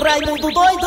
Raimundo 0.00 0.50
doido! 0.50 0.86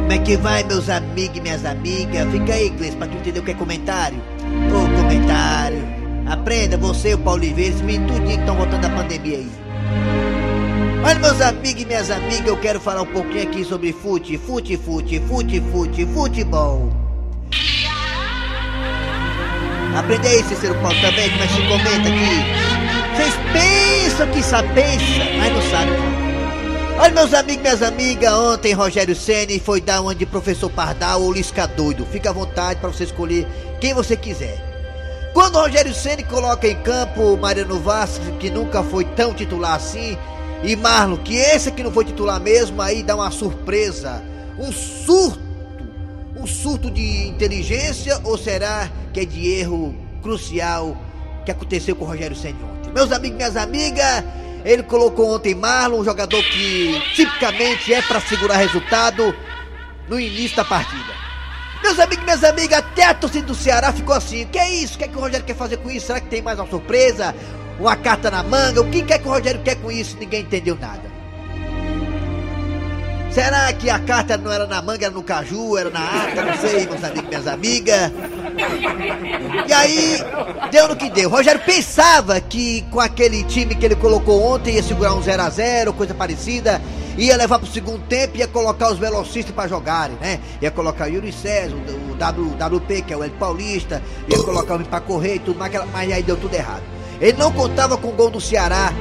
Como 0.00 0.12
é 0.12 0.18
que 0.18 0.36
vai, 0.36 0.64
meus 0.64 0.88
amigos 0.88 1.36
e 1.36 1.40
minhas 1.40 1.64
amigas? 1.64 2.30
Fica 2.30 2.54
aí, 2.54 2.70
Gleice, 2.70 2.96
pra 2.96 3.06
tu 3.06 3.16
entender 3.16 3.40
o 3.40 3.42
que 3.42 3.52
é 3.52 3.54
comentário. 3.54 4.20
Ô, 4.72 4.80
comentário. 5.00 5.84
Aprenda, 6.26 6.76
você 6.76 7.14
o 7.14 7.18
Paulo 7.18 7.42
Oliveira, 7.42 7.76
menino 7.84 8.08
tudinho 8.08 8.26
que 8.26 8.40
estão 8.40 8.56
voltando 8.56 8.82
da 8.82 8.90
pandemia 8.90 9.38
aí. 9.38 9.50
Olha, 11.04 11.18
meus 11.20 11.40
amigos 11.40 11.82
e 11.82 11.86
minhas 11.86 12.10
amigas, 12.10 12.46
eu 12.46 12.56
quero 12.56 12.80
falar 12.80 13.02
um 13.02 13.06
pouquinho 13.06 13.44
aqui 13.44 13.64
sobre 13.64 13.92
fute, 13.92 14.36
fute, 14.36 14.76
fute, 14.76 15.20
fute, 15.20 15.60
fute, 15.60 16.06
futebol. 16.06 16.90
Aprende 19.96 20.26
aí, 20.26 20.42
Cícero 20.42 20.74
Paulo, 20.80 21.00
também, 21.00 21.30
como 21.30 21.42
é 21.42 21.46
que 21.46 21.54
se 21.54 21.62
comenta 21.62 22.08
aqui. 22.08 22.66
Vocês 23.14 23.34
pensam 23.52 24.26
que 24.28 24.42
sabe, 24.42 24.68
pensa, 24.74 25.24
mas 25.38 25.52
não 25.52 25.62
sabe. 25.62 26.25
Olha, 26.98 27.12
meus 27.12 27.34
amigos 27.34 27.62
minhas 27.62 27.82
amigas, 27.82 28.32
ontem 28.32 28.72
Rogério 28.72 29.14
Ceni 29.14 29.60
foi 29.60 29.82
dar 29.82 30.00
uma 30.00 30.14
de 30.14 30.24
professor 30.24 30.70
Pardal 30.70 31.22
ou 31.22 31.30
Lisca 31.30 31.66
doido. 31.66 32.06
Fica 32.06 32.30
à 32.30 32.32
vontade 32.32 32.80
para 32.80 32.88
você 32.88 33.04
escolher 33.04 33.46
quem 33.78 33.92
você 33.92 34.16
quiser. 34.16 35.30
Quando 35.34 35.58
Rogério 35.58 35.92
Ceni 35.92 36.22
coloca 36.22 36.66
em 36.66 36.74
campo 36.76 37.36
Mariano 37.36 37.78
Vasquez, 37.80 38.26
que 38.40 38.48
nunca 38.48 38.82
foi 38.82 39.04
tão 39.04 39.34
titular 39.34 39.74
assim, 39.74 40.16
e 40.64 40.74
Marlon, 40.74 41.18
que 41.18 41.36
esse 41.36 41.68
aqui 41.68 41.82
não 41.82 41.92
foi 41.92 42.06
titular 42.06 42.40
mesmo, 42.40 42.80
aí 42.80 43.02
dá 43.02 43.14
uma 43.14 43.30
surpresa, 43.30 44.22
um 44.58 44.72
surto, 44.72 45.38
um 46.34 46.46
surto 46.46 46.90
de 46.90 47.28
inteligência 47.28 48.18
ou 48.24 48.38
será 48.38 48.90
que 49.12 49.20
é 49.20 49.24
de 49.26 49.46
erro 49.46 49.94
crucial 50.22 50.96
que 51.44 51.50
aconteceu 51.50 51.94
com 51.94 52.06
Rogério 52.06 52.34
Ceni 52.34 52.56
ontem? 52.62 52.90
Meus 52.90 53.12
amigos 53.12 53.36
minhas 53.36 53.54
amigas, 53.54 54.24
ele 54.66 54.82
colocou 54.82 55.32
ontem 55.32 55.54
Marlon, 55.54 56.00
um 56.00 56.04
jogador 56.04 56.42
que 56.42 57.00
tipicamente 57.14 57.94
é 57.94 58.02
para 58.02 58.20
segurar 58.20 58.56
resultado 58.56 59.32
no 60.08 60.18
início 60.18 60.56
da 60.56 60.64
partida. 60.64 61.14
Meus 61.80 62.00
amigos 62.00 62.24
minhas 62.24 62.42
amigas, 62.42 62.80
até 62.80 63.04
a 63.04 63.14
torcida 63.14 63.46
do 63.46 63.54
Ceará 63.54 63.92
ficou 63.92 64.16
assim: 64.16 64.42
o 64.42 64.48
que 64.48 64.58
é 64.58 64.68
isso? 64.68 64.96
O 64.96 64.98
que 64.98 65.04
é 65.04 65.08
que 65.08 65.16
o 65.16 65.20
Rogério 65.20 65.46
quer 65.46 65.54
fazer 65.54 65.76
com 65.76 65.88
isso? 65.88 66.08
Será 66.08 66.20
que 66.20 66.26
tem 66.26 66.42
mais 66.42 66.58
uma 66.58 66.68
surpresa? 66.68 67.32
Uma 67.78 67.94
carta 67.94 68.28
na 68.28 68.42
manga? 68.42 68.80
O 68.80 68.90
que 68.90 69.12
é 69.12 69.18
que 69.18 69.28
o 69.28 69.30
Rogério 69.30 69.62
quer 69.62 69.76
com 69.76 69.92
isso? 69.92 70.16
Ninguém 70.18 70.40
entendeu 70.40 70.76
nada. 70.80 71.15
Será 73.36 73.70
que 73.74 73.90
a 73.90 73.98
carta 73.98 74.38
não 74.38 74.50
era 74.50 74.66
na 74.66 74.80
manga, 74.80 75.04
era 75.04 75.14
no 75.14 75.22
caju, 75.22 75.76
era 75.76 75.90
na 75.90 76.00
ata? 76.00 76.42
Não 76.42 76.56
sei, 76.56 76.86
meus 76.86 77.04
amigos 77.04 77.28
minhas 77.28 77.46
amigas. 77.46 78.12
E 79.68 79.72
aí, 79.74 80.24
deu 80.70 80.88
no 80.88 80.96
que 80.96 81.10
deu. 81.10 81.28
Rogério 81.28 81.60
pensava 81.60 82.40
que 82.40 82.80
com 82.90 82.98
aquele 82.98 83.44
time 83.44 83.74
que 83.74 83.84
ele 83.84 83.94
colocou 83.94 84.42
ontem 84.42 84.76
ia 84.76 84.82
segurar 84.82 85.12
um 85.12 85.20
0 85.20 85.42
a 85.42 85.50
0 85.50 85.92
coisa 85.92 86.14
parecida, 86.14 86.80
ia 87.18 87.36
levar 87.36 87.58
pro 87.58 87.68
segundo 87.70 88.02
tempo 88.06 88.38
e 88.38 88.38
ia 88.38 88.48
colocar 88.48 88.90
os 88.90 88.98
velocistas 88.98 89.54
para 89.54 89.68
jogarem, 89.68 90.16
né? 90.18 90.40
Ia 90.62 90.70
colocar 90.70 91.04
o 91.04 91.12
Yuri 91.12 91.30
César, 91.30 91.76
o, 91.76 92.14
w, 92.16 92.76
WP, 92.76 93.02
que 93.02 93.12
é 93.12 93.16
o 93.18 93.22
L 93.22 93.34
Paulista, 93.38 94.02
ia 94.30 94.42
colocar 94.42 94.76
o 94.76 94.84
para 94.86 95.00
correr 95.00 95.34
e 95.34 95.38
tudo, 95.40 95.58
mas, 95.58 95.70
mas 95.92 96.10
aí 96.10 96.22
deu 96.22 96.38
tudo 96.38 96.54
errado. 96.54 96.84
Ele 97.20 97.36
não 97.36 97.52
contava 97.52 97.98
com 97.98 98.08
o 98.08 98.12
gol 98.12 98.30
do 98.30 98.40
Ceará 98.40 98.94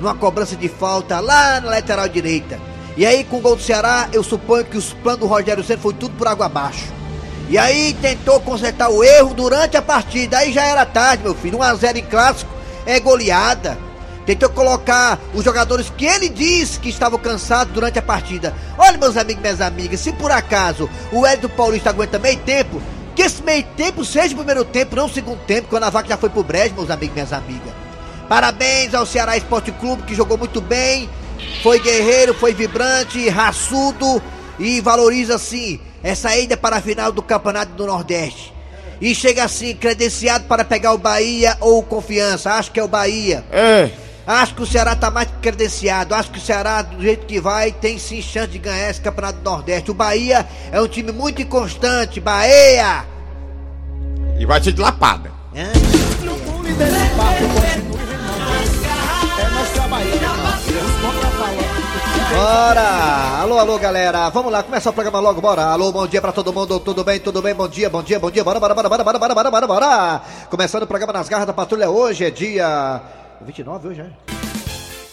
numa 0.00 0.14
cobrança 0.14 0.56
de 0.56 0.70
falta 0.70 1.20
lá 1.20 1.60
na 1.60 1.68
lateral 1.68 2.08
direita. 2.08 2.71
E 2.96 3.06
aí, 3.06 3.24
com 3.24 3.38
o 3.38 3.40
gol 3.40 3.56
do 3.56 3.62
Ceará, 3.62 4.08
eu 4.12 4.22
suponho 4.22 4.64
que 4.64 4.76
os 4.76 4.92
planos 4.92 5.20
do 5.20 5.26
Rogério 5.26 5.64
Ceni 5.64 5.80
foi 5.80 5.94
tudo 5.94 6.14
por 6.16 6.28
água 6.28 6.46
abaixo. 6.46 6.92
E 7.48 7.58
aí 7.58 7.94
tentou 8.00 8.40
consertar 8.40 8.90
o 8.90 9.02
erro 9.02 9.34
durante 9.34 9.76
a 9.76 9.82
partida. 9.82 10.38
Aí 10.38 10.52
já 10.52 10.64
era 10.64 10.86
tarde, 10.86 11.22
meu 11.22 11.34
filho. 11.34 11.58
1x0 11.58 11.96
em 11.96 12.04
clássico 12.04 12.50
é 12.86 13.00
goleada. 13.00 13.78
Tentou 14.24 14.48
colocar 14.50 15.18
os 15.34 15.44
jogadores 15.44 15.90
que 15.96 16.06
ele 16.06 16.28
disse 16.28 16.78
que 16.78 16.88
estavam 16.88 17.18
cansados 17.18 17.74
durante 17.74 17.98
a 17.98 18.02
partida. 18.02 18.54
Olha, 18.78 18.96
meus 18.96 19.16
amigos 19.16 19.40
e 19.40 19.42
minhas 19.42 19.60
amigas, 19.60 20.00
se 20.00 20.12
por 20.12 20.30
acaso 20.30 20.88
o 21.10 21.26
Hélio 21.26 21.48
Paulista 21.48 21.90
aguenta 21.90 22.18
meio 22.18 22.38
tempo, 22.38 22.80
que 23.16 23.22
esse 23.22 23.42
meio 23.42 23.64
tempo 23.76 24.04
seja 24.04 24.32
o 24.32 24.36
primeiro 24.36 24.64
tempo, 24.64 24.94
não 24.94 25.06
o 25.06 25.12
segundo 25.12 25.40
tempo, 25.40 25.68
quando 25.68 25.84
a 25.84 25.90
vaca 25.90 26.08
já 26.08 26.16
foi 26.16 26.30
pro 26.30 26.44
brejo, 26.44 26.74
meus 26.74 26.90
amigos 26.90 27.14
e 27.14 27.14
minhas 27.14 27.32
amigas. 27.32 27.72
Parabéns 28.28 28.94
ao 28.94 29.04
Ceará 29.04 29.36
Esporte 29.36 29.72
Clube, 29.72 30.04
que 30.04 30.14
jogou 30.14 30.38
muito 30.38 30.60
bem, 30.60 31.10
foi 31.62 31.78
guerreiro, 31.80 32.34
foi 32.34 32.52
vibrante, 32.52 33.28
raçudo 33.28 34.22
e 34.58 34.80
valoriza 34.80 35.38
sim 35.38 35.80
essa 36.02 36.36
ida 36.36 36.56
para 36.56 36.76
a 36.76 36.80
final 36.80 37.12
do 37.12 37.22
Campeonato 37.22 37.72
do 37.72 37.86
Nordeste. 37.86 38.52
E 39.00 39.14
chega 39.14 39.44
assim, 39.44 39.74
credenciado 39.74 40.44
para 40.44 40.64
pegar 40.64 40.92
o 40.92 40.98
Bahia 40.98 41.56
ou 41.60 41.78
o 41.78 41.82
Confiança. 41.82 42.52
Acho 42.52 42.70
que 42.70 42.78
é 42.78 42.84
o 42.84 42.88
Bahia. 42.88 43.44
É. 43.50 43.90
Acho 44.24 44.54
que 44.54 44.62
o 44.62 44.66
Ceará 44.66 44.94
tá 44.94 45.10
mais 45.10 45.26
que 45.28 45.36
credenciado. 45.38 46.14
Acho 46.14 46.30
que 46.30 46.38
o 46.38 46.40
Ceará, 46.40 46.82
do 46.82 47.02
jeito 47.02 47.26
que 47.26 47.40
vai, 47.40 47.72
tem 47.72 47.98
sim 47.98 48.22
chance 48.22 48.48
de 48.48 48.58
ganhar 48.58 48.88
esse 48.88 49.00
Campeonato 49.00 49.40
do 49.40 49.50
Nordeste. 49.50 49.90
O 49.90 49.94
Bahia 49.94 50.46
é 50.70 50.80
um 50.80 50.86
time 50.86 51.10
muito 51.10 51.42
inconstante. 51.42 52.20
Bahia! 52.20 53.04
E 54.38 54.46
vai 54.46 54.62
ser 54.62 54.72
de 54.72 54.80
lapada. 54.80 55.32
É 55.54 55.92
Bora! 62.42 63.40
Alô, 63.40 63.56
alô, 63.56 63.78
galera. 63.78 64.28
Vamos 64.30 64.50
lá, 64.50 64.64
começa 64.64 64.90
o 64.90 64.92
programa 64.92 65.20
logo, 65.20 65.40
bora. 65.40 65.62
Alô, 65.62 65.92
bom 65.92 66.08
dia 66.08 66.20
pra 66.20 66.32
todo 66.32 66.52
mundo. 66.52 66.80
Tudo 66.80 67.04
bem, 67.04 67.20
tudo 67.20 67.40
bem? 67.40 67.54
Bom 67.54 67.68
dia, 67.68 67.88
bom 67.88 68.02
dia, 68.02 68.18
bom 68.18 68.32
dia. 68.32 68.42
Bora, 68.42 68.58
bora, 68.58 68.74
bora, 68.74 68.88
bora, 68.88 69.04
bora, 69.04 69.18
bora, 69.20 69.34
bora, 69.34 69.50
bora, 69.52 69.66
bora. 69.68 70.22
Começando 70.50 70.82
o 70.82 70.86
programa 70.88 71.12
nas 71.12 71.28
garras 71.28 71.46
da 71.46 71.52
patrulha 71.52 71.88
hoje 71.88 72.24
é 72.24 72.30
dia 72.32 73.00
29 73.42 73.86
hoje, 73.86 74.00
é? 74.00 74.10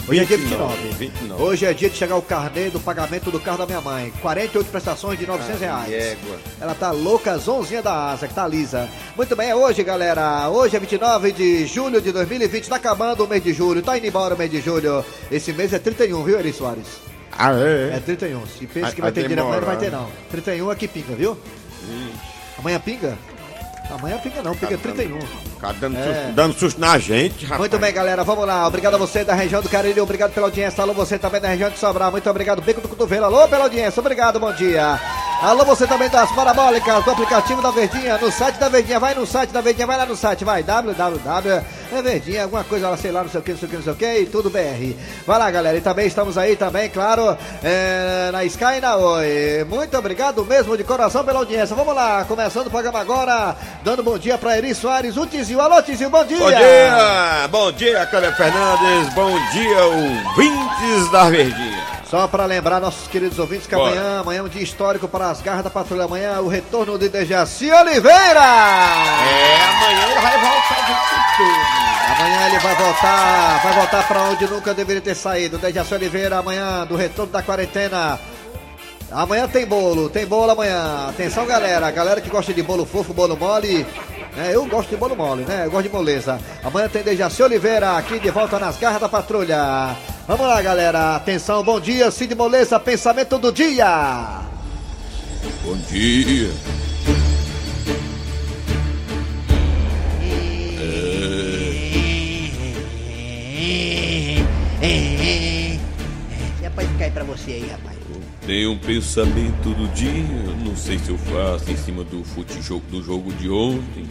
Hoje 0.07 0.22
é 0.22 0.25
dia 0.25 0.38
29. 0.38 0.89
29. 0.97 1.44
Hoje 1.44 1.66
é 1.68 1.73
dia 1.73 1.88
de 1.88 1.95
chegar 1.95 2.16
o 2.16 2.22
carnê 2.23 2.72
do 2.72 2.79
pagamento 2.79 3.29
do 3.29 3.39
carro 3.39 3.59
da 3.59 3.68
minha 3.68 3.81
mãe. 3.81 4.12
48 4.23 4.72
prestações 4.72 5.19
de 5.19 5.28
900 5.28 5.62
reais. 5.62 5.94
Égua. 5.94 6.35
Ela 6.59 6.73
tá 6.73 6.89
louca, 6.89 7.38
zonzinha 7.38 7.84
da 7.84 8.09
asa, 8.09 8.28
que 8.28 8.34
tá 8.34 8.47
lisa. 8.47 8.89
Muito 9.16 9.35
bem, 9.35 9.51
é 9.51 9.56
hoje, 9.56 9.84
galera. 9.84 10.50
Hoje 10.50 10.75
é 10.75 10.79
29 10.79 11.31
de 11.31 11.68
julho 11.68 12.01
de 12.01 12.12
2020. 12.12 12.68
Tá 12.68 12.78
acabando 12.78 13.23
o 13.23 13.28
mês 13.28 13.44
de 13.44 13.53
julho. 13.53 13.84
Tá 13.84 13.95
indo 14.00 14.07
embora 14.07 14.34
o 14.34 14.38
mês 14.38 14.50
de 14.50 14.59
julho. 14.59 15.06
Esse 15.29 15.53
mês 15.53 15.72
é 15.73 15.78
31, 15.78 16.23
viu, 16.23 16.39
Eri 16.39 16.51
Soares? 16.51 17.07
Ah, 17.38 17.51
é? 17.53 17.95
É 17.95 18.01
31. 18.06 18.45
Se 18.47 18.66
pensa 18.67 18.91
que 18.94 19.01
vai 19.01 19.12
ter 19.12 19.22
dinheiro 19.22 19.44
amanhã, 19.44 19.59
não 19.59 19.67
vai 19.67 19.78
ter 19.78 19.91
não. 19.91 20.07
31 20.31 20.72
é 20.72 20.75
que 20.75 20.88
pinga, 20.88 21.16
viu? 21.16 21.38
Amanhã 22.57 22.79
pinga? 22.79 23.17
Amanhã 23.90 24.19
pinga 24.19 24.44
não, 24.44 24.53
pinga 24.56 24.78
31. 24.78 25.17
Cara, 25.59 25.73
dando, 25.79 25.97
É. 25.97 26.03
susto, 26.03 26.34
dando 26.35 26.53
susto 26.59 26.79
na 26.79 27.00
gente, 27.00 27.44
rapaz. 27.45 27.59
Muito 27.59 27.79
bem, 27.79 27.91
galera, 27.91 28.23
vamos 28.23 28.45
lá. 28.45 28.68
Obrigado 28.68 28.94
a 28.94 28.97
você 28.97 29.23
da 29.23 29.34
região 29.34 29.62
do 29.63 29.69
Cariri, 29.69 30.00
obrigado 30.00 30.31
pela 30.31 30.45
audiência. 30.47 30.84
Alô, 30.84 30.94
você 30.94 31.18
também 31.18 31.41
da 31.41 31.47
região 31.47 31.69
de 31.72 31.79
Sobral, 31.79 32.12
muito 32.12 32.29
obrigado. 32.29 32.62
Bico 32.62 32.81
do 32.81 32.88
Cotovelo, 32.88 33.25
alô 33.25 33.47
pela 33.47 33.63
audiência, 33.63 34.00
obrigado, 34.00 34.39
bom 34.39 34.53
dia. 34.53 35.00
Alô, 35.41 35.66
você 35.66 35.88
também 35.88 36.07
das 36.09 36.31
parabólicas, 36.34 37.03
do 37.03 37.12
aplicativo 37.12 37.62
da 37.63 37.72
Verdinha, 37.72 38.18
no 38.19 38.31
site 38.31 38.57
da 38.59 38.69
Verdinha, 38.69 39.00
vai 39.00 39.16
no 39.16 39.25
site 39.25 39.50
da 39.50 39.62
Verdinha, 39.62 39.88
vai 39.88 39.97
lá 39.97 40.06
no 40.06 40.16
site, 40.16 40.45
vai, 40.45 40.62
www, 40.62 41.63
é 41.91 42.01
Verdinha, 42.01 42.44
alguma 42.44 42.63
coisa 42.63 42.89
lá, 42.89 42.97
sei 42.97 43.11
lá, 43.11 43.23
não 43.23 43.29
sei 43.29 43.39
o 43.39 43.44
que, 43.44 43.51
não 43.51 43.57
sei 43.59 43.67
o 43.67 43.69
que, 43.69 43.75
não 43.77 43.83
sei 43.83 43.94
o 43.94 43.95
que, 43.95 44.19
e 44.19 44.25
tudo 44.25 44.50
BR. 44.50 44.95
Vai 45.25 45.39
lá, 45.39 45.50
galera, 45.50 45.77
e 45.77 45.81
também 45.81 46.07
estamos 46.07 46.38
aí 46.38 46.55
também, 46.55 46.89
claro, 46.89 47.38
é, 47.63 48.29
na 48.31 48.44
Sky 48.45 48.77
e 48.77 48.81
na 48.81 48.95
Oi. 48.95 49.66
Muito 49.67 49.97
obrigado 49.97 50.45
mesmo 50.45 50.77
de 50.77 50.83
coração 50.83 51.23
pela 51.23 51.39
audiência. 51.39 51.75
Vamos 51.75 51.95
lá, 51.95 52.25
começando 52.25 52.67
o 52.67 52.72
programa 52.72 53.00
agora, 53.00 53.55
dando 53.83 54.03
bom 54.03 54.17
dia 54.17 54.38
pra 54.38 54.57
Eri 54.57 54.73
Soares, 54.75 55.17
o 55.17 55.25
Tizil. 55.25 55.59
Alô, 55.59 55.81
Tizil, 55.81 56.09
bom 56.09 56.23
dia. 56.25 56.39
Bom 56.39 56.50
dia! 56.50 57.47
Bom 57.50 57.72
dia, 57.72 58.06
Cléber 58.06 58.35
Fernandes. 58.35 59.13
Bom 59.13 59.38
dia, 59.51 59.83
ouvintes 59.85 61.11
da 61.11 61.29
Verdinha. 61.29 62.00
Só 62.09 62.27
para 62.27 62.45
lembrar 62.45 62.79
nossos 62.79 63.07
queridos 63.07 63.38
ouvintes 63.38 63.67
que 63.67 63.75
Bora. 63.75 63.91
amanhã, 63.91 64.19
amanhã 64.21 64.39
é 64.39 64.44
um 64.44 64.47
dia 64.47 64.63
histórico 64.63 65.07
para 65.07 65.29
as 65.29 65.41
garras 65.41 65.63
da 65.63 65.69
patrulha. 65.69 66.06
Amanhã 66.06 66.39
o 66.39 66.47
retorno 66.47 66.97
de 66.97 67.07
Dejaci 67.07 67.71
Oliveira. 67.71 68.39
É, 68.39 69.61
amanhã 69.69 70.11
ele 70.11 70.19
vai 70.19 70.39
voltar 70.39 70.85
de. 70.88 71.28
Amanhã 71.39 72.47
ele 72.47 72.59
vai 72.59 72.75
voltar, 72.75 73.61
vai 73.63 73.73
voltar 73.73 74.07
para 74.07 74.23
onde 74.23 74.47
nunca 74.47 74.73
deveria 74.73 75.01
ter 75.01 75.16
saído. 75.16 75.57
Dejaci 75.57 75.94
Oliveira 75.94 76.38
amanhã 76.38 76.85
do 76.85 76.95
retorno 76.95 77.31
da 77.31 77.41
quarentena. 77.41 78.19
Amanhã 79.12 79.47
tem 79.47 79.65
bolo, 79.65 80.09
tem 80.09 80.25
bolo 80.25 80.51
amanhã. 80.51 81.07
Atenção, 81.09 81.45
galera. 81.45 81.89
Galera 81.91 82.19
que 82.19 82.30
gosta 82.30 82.53
de 82.53 82.62
bolo 82.62 82.86
fofo, 82.86 83.13
bolo 83.13 83.38
mole. 83.38 83.86
né? 84.36 84.51
eu 84.53 84.65
gosto 84.65 84.89
de 84.89 84.97
bolo 84.97 85.15
mole, 85.15 85.44
né? 85.44 85.63
Eu 85.65 85.71
gosto 85.71 85.88
de 85.88 85.94
moleza. 85.94 86.39
Amanhã 86.63 86.89
tem 86.89 87.03
Dejaci 87.03 87.41
Oliveira 87.41 87.97
aqui 87.97 88.19
de 88.19 88.30
volta 88.31 88.59
nas 88.59 88.77
garras 88.77 89.00
da 89.00 89.09
patrulha. 89.09 89.95
Vamos 90.27 90.45
lá, 90.45 90.62
galera. 90.62 91.15
Atenção, 91.15 91.63
bom 91.63 91.80
dia, 91.80 92.12
Cid 92.12 92.36
Moleza, 92.36 92.80
pensamento 92.80 93.38
do 93.39 93.51
dia. 93.51 94.41
Bom 95.63 95.77
dia. 95.89 96.51
Cai 107.09 107.11
pra 107.11 107.23
você 107.23 107.53
aí, 107.53 107.67
rapaz. 107.67 107.97
Tenho 108.45 108.71
um 108.71 108.77
pensamento 108.77 109.69
do 109.73 109.88
dia, 109.94 110.11
não 110.63 110.75
sei 110.75 111.00
se 111.00 111.09
eu 111.09 111.17
faço 111.17 111.71
em 111.71 111.75
cima 111.75 112.03
do 112.03 112.23
fute 112.23 112.61
jogo 112.61 112.83
do 112.89 113.01
jogo 113.01 113.31
de 113.33 113.50
ontem, 113.50 114.06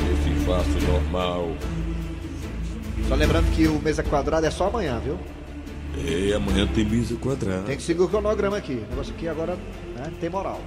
ou 0.00 0.16
se 0.22 0.44
faço 0.46 0.90
normal. 0.90 1.50
Só 3.06 3.14
lembrando 3.14 3.54
que 3.54 3.66
o 3.68 3.78
mesa 3.80 4.02
quadrada 4.02 4.46
é 4.46 4.50
só 4.50 4.68
amanhã, 4.68 4.98
viu? 4.98 5.18
É, 5.98 6.34
amanhã 6.34 6.66
tem 6.66 6.86
mesa 6.86 7.14
quadrada. 7.16 7.64
Tem 7.64 7.76
que 7.76 7.82
seguir 7.82 8.00
o 8.00 8.08
cronograma 8.08 8.56
aqui. 8.56 8.82
O 8.86 8.90
negócio 8.90 9.14
aqui 9.14 9.28
agora 9.28 9.56
né, 9.94 10.10
tem 10.18 10.30
moral. 10.30 10.60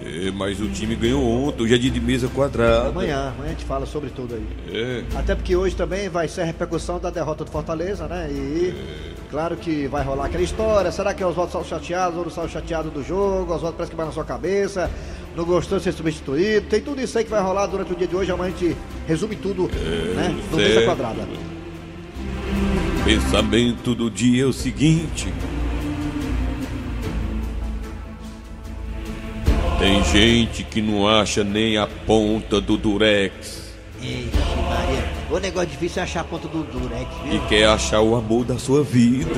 É, 0.00 0.30
mas 0.30 0.58
o 0.60 0.68
time 0.68 0.96
ganhou 0.96 1.22
ontem, 1.22 1.64
hoje 1.64 1.74
é 1.74 1.78
dia 1.78 1.90
de 1.90 2.00
mesa 2.00 2.28
quadrada. 2.28 2.88
Amanhã, 2.88 3.28
amanhã 3.28 3.46
a 3.46 3.48
gente 3.48 3.64
fala 3.64 3.84
sobre 3.84 4.08
tudo 4.08 4.34
aí. 4.34 4.46
É. 4.72 5.04
Até 5.18 5.34
porque 5.34 5.54
hoje 5.54 5.76
também 5.76 6.08
vai 6.08 6.28
ser 6.28 6.42
a 6.42 6.44
repercussão 6.44 6.98
da 6.98 7.10
derrota 7.10 7.44
do 7.44 7.50
Fortaleza, 7.50 8.08
né? 8.08 8.28
E 8.30 9.13
claro 9.34 9.56
que 9.56 9.88
vai 9.88 10.04
rolar 10.04 10.26
aquela 10.26 10.44
história. 10.44 10.92
Será 10.92 11.12
que 11.12 11.20
é 11.20 11.26
os 11.26 11.34
votos 11.34 11.50
são 11.50 11.64
chateados 11.64 12.16
ou 12.16 12.22
não 12.22 12.30
são 12.30 12.48
chateados 12.48 12.92
do 12.92 13.02
jogo? 13.02 13.52
Os 13.52 13.60
votos 13.60 13.76
parece 13.76 13.90
que 13.90 13.96
vai 13.96 14.06
na 14.06 14.12
sua 14.12 14.24
cabeça. 14.24 14.88
Não 15.34 15.44
gostou 15.44 15.78
de 15.78 15.84
ser 15.84 15.92
substituído. 15.92 16.68
Tem 16.68 16.80
tudo 16.80 17.00
isso 17.00 17.18
aí 17.18 17.24
que 17.24 17.30
vai 17.30 17.42
rolar 17.42 17.66
durante 17.66 17.92
o 17.92 17.96
dia 17.96 18.06
de 18.06 18.14
hoje. 18.14 18.30
Amanhã 18.30 18.54
a 18.56 18.58
gente 18.58 18.76
resume 19.08 19.34
tudo, 19.34 19.68
né? 20.14 20.32
No 20.52 20.56
mesa 20.56 20.82
quadrada. 20.84 21.26
Pensamento 23.04 23.92
do 23.92 24.08
dia 24.08 24.44
é 24.44 24.46
o 24.46 24.52
seguinte. 24.52 25.34
Tem 29.80 30.04
gente 30.04 30.62
que 30.62 30.80
não 30.80 31.08
acha 31.08 31.42
nem 31.42 31.76
a 31.76 31.88
ponta 31.88 32.60
do 32.60 32.76
durex 32.76 33.64
Maria. 34.04 34.53
O 35.34 35.38
negócio 35.40 35.68
difícil 35.68 36.00
é 36.00 36.04
achar 36.04 36.20
a 36.20 36.24
ponta 36.24 36.46
do 36.46 36.62
Durex, 36.62 37.08
e 37.24 37.30
viu? 37.30 37.40
quer 37.48 37.64
achar 37.66 38.00
o 38.00 38.14
amor 38.14 38.44
da 38.44 38.56
sua 38.56 38.84
vida. 38.84 39.32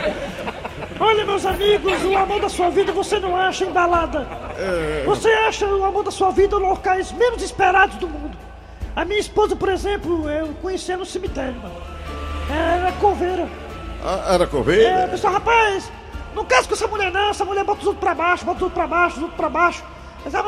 Olha, 0.98 1.26
meus 1.26 1.44
amigos, 1.44 2.02
o 2.06 2.16
amor 2.16 2.40
da 2.40 2.48
sua 2.48 2.70
vida 2.70 2.90
você 2.90 3.18
não 3.18 3.36
acha 3.36 3.66
em 3.66 3.70
balada. 3.70 4.26
Você 5.04 5.28
acha 5.28 5.66
o 5.66 5.84
amor 5.84 6.04
da 6.04 6.10
sua 6.10 6.30
vida 6.30 6.56
em 6.56 6.60
locais 6.60 7.12
menos 7.12 7.42
esperados 7.42 7.96
do 7.98 8.08
mundo. 8.08 8.34
A 8.96 9.04
minha 9.04 9.20
esposa, 9.20 9.54
por 9.54 9.68
exemplo, 9.68 10.26
eu 10.26 10.54
conheci 10.62 10.96
no 10.96 11.04
cemitério, 11.04 11.54
mano. 11.56 11.74
Era 12.48 12.90
coveira. 12.92 13.46
Ah, 14.02 14.24
era 14.26 14.44
É, 14.44 14.46
coveira? 14.46 15.08
pessoal, 15.08 15.34
rapaz, 15.34 15.92
não 16.34 16.46
casa 16.46 16.66
com 16.66 16.72
essa 16.72 16.86
mulher 16.86 17.12
não, 17.12 17.28
essa 17.28 17.44
mulher 17.44 17.62
bota 17.62 17.80
os 17.82 17.86
outros 17.88 18.02
pra 18.02 18.14
baixo, 18.14 18.46
bota 18.46 18.56
os 18.56 18.62
outros 18.62 18.78
pra 18.78 18.86
baixo, 18.86 19.16
os 19.16 19.22
outros 19.22 19.36
pra 19.36 19.50
baixo. 19.50 19.84
Mas 20.24 20.32
eu 20.34 20.42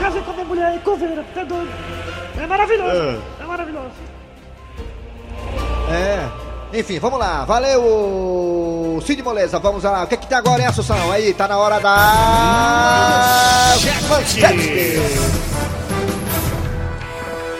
casei, 0.00 0.22
com 0.22 0.30
a 0.30 0.34
minha 0.34 0.46
mulher 0.46 0.66
aí, 0.66 0.78
coveira, 0.80 1.24
tá 1.32 1.44
doido. 1.44 1.70
É 2.40 2.46
maravilhoso, 2.46 3.20
é 3.39 3.39
maravilhoso. 3.50 3.90
É. 5.90 6.28
Enfim, 6.72 7.00
vamos 7.00 7.18
lá. 7.18 7.44
Valeu, 7.44 9.02
Cid 9.04 9.22
Moleza. 9.22 9.58
Vamos 9.58 9.82
lá. 9.82 10.04
O 10.04 10.06
que, 10.06 10.16
que 10.16 10.28
tem 10.28 10.38
agora, 10.38 10.60
hein, 10.62 10.68
Assunção? 10.68 11.10
Aí, 11.10 11.34
tá 11.34 11.48
na 11.48 11.58
hora 11.58 11.80
da. 11.80 13.74
Manchete. 14.08 15.00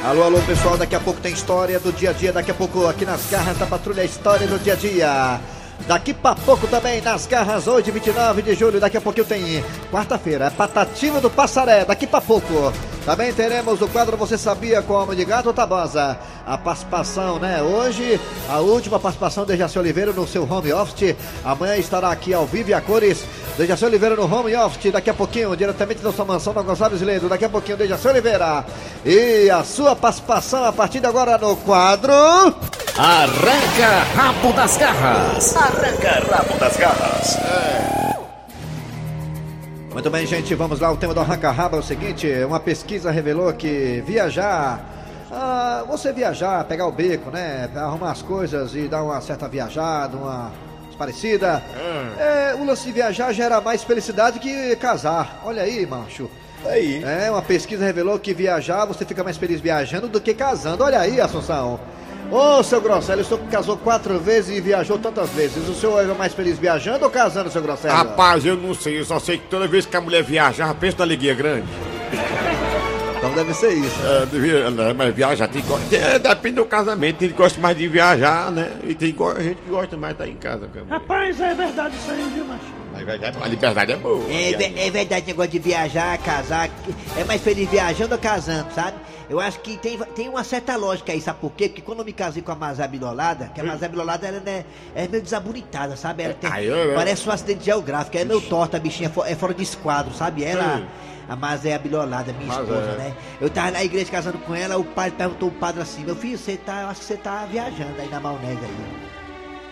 Alô, 0.05 0.23
alô, 0.23 0.39
pessoal. 0.43 0.79
Daqui 0.79 0.95
a 0.95 1.01
pouco 1.01 1.21
tem 1.21 1.33
história 1.33 1.81
do 1.81 1.93
dia 1.93 2.11
a 2.11 2.13
dia. 2.13 2.33
Daqui 2.33 2.53
a 2.53 2.55
pouco, 2.55 2.87
aqui 2.87 3.05
nas 3.05 3.29
garras 3.29 3.59
da 3.59 3.67
patrulha, 3.67 4.05
história 4.05 4.47
do 4.47 4.61
dia 4.61 4.75
a 4.75 4.77
dia. 4.77 5.41
Daqui 5.89 6.15
pra 6.15 6.37
pouco 6.37 6.69
também, 6.69 7.01
nas 7.01 7.27
garras, 7.27 7.67
hoje, 7.67 7.91
29 7.91 8.43
de 8.43 8.55
julho. 8.55 8.79
Daqui 8.79 8.97
a 8.97 9.01
pouquinho 9.01 9.27
tem 9.27 9.65
quarta-feira, 9.91 10.45
é 10.47 10.51
Patativa 10.51 11.21
do 11.21 11.29
Passaré. 11.29 11.85
Daqui 11.85 12.07
pra 12.07 12.21
pouco. 12.21 12.73
Também 13.05 13.33
teremos 13.33 13.81
o 13.81 13.89
quadro 13.89 14.17
Você 14.17 14.37
Sabia 14.37 14.83
Como 14.83 15.17
de 15.17 15.25
Gato 15.25 15.53
Tabosa. 15.53 16.19
A 16.47 16.59
participação, 16.59 17.39
né? 17.39 17.63
Hoje, 17.63 18.21
a 18.49 18.59
última 18.59 18.99
participação 18.99 19.45
de 19.45 19.57
Jaci 19.57 19.79
Oliveira 19.79 20.13
no 20.13 20.27
seu 20.27 20.51
home 20.51 20.73
office. 20.73 21.17
Amanhã 21.45 21.77
estará 21.77 22.11
aqui 22.11 22.35
ao 22.35 22.47
vivo 22.47 22.71
e 22.71 22.75
a 22.75 22.81
cores. 22.81 23.25
Dejaci 23.57 23.85
Oliveira 23.85 24.17
no 24.17 24.33
home 24.33 24.55
office. 24.55 24.93
Daqui 24.93 25.11
a 25.11 25.15
pouquinho, 25.15 25.57
diretamente 25.57 26.03
da 26.03 26.13
sua 26.13 26.25
mansão 26.25 26.53
na 26.53 26.63
Gonçalves 26.63 27.01
Ledo. 27.01 27.29
Daqui 27.29 27.45
a 27.45 27.49
pouquinho, 27.49 27.79
Dejaci 27.79 28.07
Oliveira. 28.09 28.65
E 29.05 29.51
a 29.51 29.65
sua 29.65 29.97
participação 29.97 30.65
a 30.65 30.73
partir 30.73 31.01
de 31.01 31.07
agora 31.07 31.39
no 31.39 31.57
quadro. 31.57 32.13
Arranca 32.97 34.05
rabo 34.15 34.53
das 34.53 34.77
garras. 34.77 35.57
Arranca 35.57 36.23
rabo 36.31 36.59
das 36.59 36.77
garras. 36.77 38.00
Muito 39.93 40.09
bem, 40.09 40.25
gente, 40.25 40.55
vamos 40.55 40.79
lá. 40.79 40.93
O 40.93 40.97
tema 40.97 41.13
do 41.13 41.21
Arranca 41.21 41.51
Raba 41.51 41.77
é 41.77 41.81
o 41.81 41.83
seguinte: 41.83 42.29
uma 42.45 42.61
pesquisa 42.61 43.11
revelou 43.11 43.53
que 43.53 44.03
viajar. 44.07 44.85
ah, 45.33 45.85
você 45.89 46.13
viajar, 46.13 46.65
pegar 46.65 46.87
o 46.87 46.93
beco, 46.93 47.31
né? 47.31 47.69
Arrumar 47.75 48.13
as 48.13 48.23
coisas 48.23 48.75
e 48.75 48.87
dar 48.87 49.03
uma 49.03 49.21
certa 49.21 49.49
viajada, 49.49 50.17
uma 50.17 50.53
parecida. 50.97 51.63
É, 52.19 52.55
o 52.55 52.65
lance 52.65 52.85
de 52.85 52.93
viajar 52.93 53.33
gera 53.33 53.61
mais 53.61 53.83
felicidade 53.83 54.39
que 54.39 54.77
casar. 54.77 55.41
Olha 55.45 55.63
aí, 55.63 55.85
macho. 55.87 56.31
Aí. 56.65 57.03
É, 57.03 57.31
uma 57.31 57.43
pesquisa 57.43 57.85
revelou 57.85 58.19
que 58.19 58.33
viajar 58.33 58.85
você 58.85 59.05
fica 59.05 59.25
mais 59.25 59.39
feliz 59.39 59.61
viajando 59.61 60.09
do 60.09 60.21
que 60.21 60.35
casando. 60.35 60.85
Olha 60.85 61.01
aí, 61.01 61.21
Assunção. 61.21 61.81
Ô, 62.31 62.63
seu 62.63 62.81
Grosselio, 62.81 63.23
o 63.23 63.25
senhor 63.25 63.41
casou 63.51 63.77
quatro 63.77 64.19
vezes 64.21 64.57
e 64.57 64.61
viajou 64.61 64.99
tantas 64.99 65.29
vezes. 65.31 65.69
O 65.69 65.75
senhor 65.75 66.01
é 66.01 66.15
mais 66.15 66.33
feliz 66.33 66.59
viajando 66.59 67.05
ou 67.05 67.11
casando, 67.11 67.51
seu 67.51 67.61
Grosselio? 67.61 67.97
Rapaz, 67.97 68.47
eu 68.47 68.57
não 68.57 68.73
sei, 68.73 69.01
eu 69.01 69.05
só 69.05 69.19
sei 69.19 69.39
que 69.39 69.49
toda 69.49 69.67
vez 69.67 69.85
que 69.85 69.97
a 69.97 70.01
mulher 70.01 70.23
viaja, 70.23 70.73
pensa 70.75 70.99
na 70.99 71.05
alegria 71.05 71.35
grande. 71.35 71.67
Então 73.19 73.35
deve 73.35 73.53
ser 73.53 73.73
isso. 73.73 74.01
É, 74.07 74.27
devia, 74.27 74.71
né, 74.71 74.95
mas 74.95 75.15
viajar 75.15 75.47
tem 75.49 75.63
é, 75.93 76.19
depende 76.19 76.57
do 76.57 76.65
casamento, 76.65 77.19
tem 77.19 77.29
que 77.29 77.35
gosta 77.35 77.61
mais 77.61 77.77
de 77.77 77.87
viajar, 77.87 78.51
né? 78.51 78.71
E 78.85 78.95
tem 78.95 79.09
gente 79.09 79.57
que 79.57 79.69
gosta 79.69 79.97
mais 79.97 80.17
de 80.17 80.23
estar 80.23 80.33
em 80.33 80.37
casa. 80.37 80.69
Rapaz, 80.89 81.39
é 81.41 81.55
verdade 81.55 81.95
isso 81.97 82.11
aí, 82.11 82.31
viu, 82.33 82.45
macho? 82.47 82.80
Mas 83.05 83.21
vai- 83.21 83.31
A 83.43 83.49
liberdade 83.49 83.93
é 83.93 83.97
boa. 83.97 84.25
É, 84.33 84.53
ve- 84.57 84.75
é 84.81 84.91
verdade, 84.91 85.27
negócio 85.27 85.51
de 85.51 85.59
viajar, 85.59 86.17
casar. 86.19 86.69
É 87.17 87.25
mais 87.25 87.41
feliz 87.43 87.69
viajando 87.69 88.15
ou 88.15 88.21
casando, 88.21 88.73
sabe? 88.75 88.97
Eu 89.29 89.39
acho 89.39 89.61
que 89.61 89.77
tem, 89.77 89.97
tem 89.99 90.29
uma 90.29 90.43
certa 90.43 90.75
lógica 90.77 91.13
aí, 91.13 91.21
sabe 91.21 91.39
por 91.41 91.53
quê? 91.53 91.69
Porque 91.69 91.81
quando 91.83 92.01
eu 92.01 92.05
me 92.05 92.13
casei 92.13 92.43
com 92.43 92.51
a 92.51 92.55
Mazé 92.57 92.87
Bilolada, 92.89 93.51
que 93.55 93.61
a 93.61 93.65
Mazé 93.65 93.87
Bilolada 93.89 94.27
ela 94.27 94.41
né, 94.41 94.65
é 94.93 95.07
meio 95.07 95.23
desabonitada, 95.23 95.95
sabe? 95.97 96.25
Ela 96.25 96.35
tem, 96.35 96.51
Aí 96.51 96.67
eu- 96.67 96.95
parece 96.97 97.29
um 97.29 97.33
acidente 97.33 97.65
geográfico, 97.65 98.19
é 98.19 98.25
meio 98.25 98.41
torta, 98.41 98.77
a 98.77 98.81
bichinha 98.81 99.09
é 99.27 99.33
é 99.33 99.37
fora 99.37 99.55
de 99.55 99.63
esquadro, 99.63 100.13
sabe? 100.15 100.43
Ela. 100.45 100.83
A 101.29 101.37
Mazé 101.37 101.79
Bilolada, 101.79 102.33
minha 102.33 102.45
Mazé. 102.49 102.63
esposa, 102.63 102.93
né? 102.97 103.15
Eu 103.41 103.49
tava 103.49 103.71
na 103.71 103.85
igreja 103.85 104.11
casando 104.11 104.37
com 104.39 104.53
ela, 104.53 104.77
o 104.77 104.83
padre 104.85 105.13
perguntou 105.13 105.49
o 105.49 105.53
padre 105.53 105.81
assim: 105.81 106.03
Meu 106.05 106.17
filho, 106.17 106.37
você 106.37 106.57
tá. 106.57 106.81
Eu 106.83 106.89
acho 106.89 106.99
que 107.03 107.07
você 107.07 107.17
tá 107.17 107.47
viajando 107.49 108.01
aí 108.01 108.09
na 108.09 108.19
maionese 108.19 108.59
aí. 108.65 109.10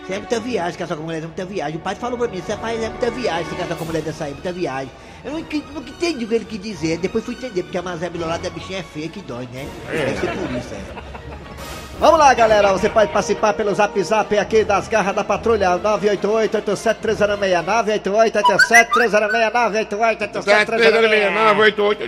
Você 0.09 0.15
é 0.15 0.17
muita 0.17 0.39
viagem, 0.39 0.79
casar 0.79 0.97
com 0.97 1.03
mulher 1.03 1.19
é 1.19 1.27
muita 1.27 1.45
viagem. 1.45 1.77
O 1.77 1.79
pai 1.81 1.93
falou 1.93 2.17
pra 2.17 2.27
mim, 2.27 2.41
você 2.41 2.53
rapaz, 2.53 2.81
é 2.81 2.89
muita 2.89 3.11
viagem, 3.11 3.45
você 3.45 3.55
casar 3.55 3.75
com 3.77 3.85
mulher 3.85 4.01
dessa 4.01 4.23
aí, 4.23 4.31
é 4.31 4.33
muita 4.33 4.51
viagem. 4.51 4.91
Eu 5.23 5.33
não, 5.33 5.39
nunca 5.39 5.55
entendi 5.55 6.25
o 6.25 6.27
que 6.27 6.33
ele 6.33 6.45
quis 6.45 6.59
dizer, 6.59 6.97
depois 6.97 7.23
fui 7.23 7.35
entender, 7.35 7.61
porque 7.61 7.77
a 7.77 7.81
Mazé 7.83 8.09
Bilolada 8.09 8.41
da 8.41 8.49
bichinha 8.49 8.79
é 8.79 8.83
feia 8.83 9.07
que 9.07 9.21
dói, 9.21 9.47
né? 9.53 9.69
Deve 9.85 10.19
ser 10.19 10.35
por 10.35 10.51
isso, 10.51 10.73
é. 10.73 10.98
Vamos 11.99 12.17
lá, 12.17 12.33
galera. 12.33 12.71
Você 12.71 12.87
pode 12.87 13.11
participar 13.11 13.51
pelo 13.53 13.75
zap 13.75 14.01
zap 14.01 14.37
aqui 14.37 14.63
das 14.63 14.87
garras 14.87 15.13
da 15.13 15.21
patrulha. 15.21 15.77
988-87306. 15.79 17.61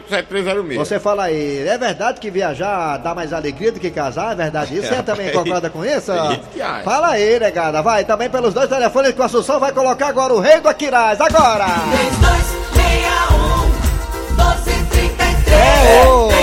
988-87306. 0.08 0.78
Você 0.78 0.98
fala 0.98 1.24
aí, 1.26 1.68
é 1.68 1.78
verdade 1.78 2.22
que 2.22 2.32
viajar 2.32 2.96
dá 2.98 3.14
mais 3.14 3.34
alegria 3.34 3.74
do 3.74 3.82
que 3.82 3.92
casar? 3.92 4.32
É 4.32 4.36
verdade 4.36 4.78
isso? 4.78 4.88
Você 4.88 5.04
também 5.04 5.30
concorda 5.34 5.70
com 5.70 5.84
isso? 5.84 6.14
Fala 6.86 7.10
aí, 7.10 7.38
negada. 7.38 7.82
Vai 7.82 8.06
também 8.06 8.30
pelos 8.30 8.54
dois 8.54 8.70
telefones 8.70 9.12
que 9.12 9.20
o 9.20 9.24
Assunção 9.24 9.60
vai 9.60 9.74
colocar 9.74 10.08
agora 10.08 10.32
o 10.34 10.40
rei 10.40 10.62
do 10.62 10.70
Aquiraz. 10.70 11.20
Agora! 11.20 11.66
3261 11.66 13.62
1233 14.38 15.48
É, 15.52 16.08
ô. 16.08 16.41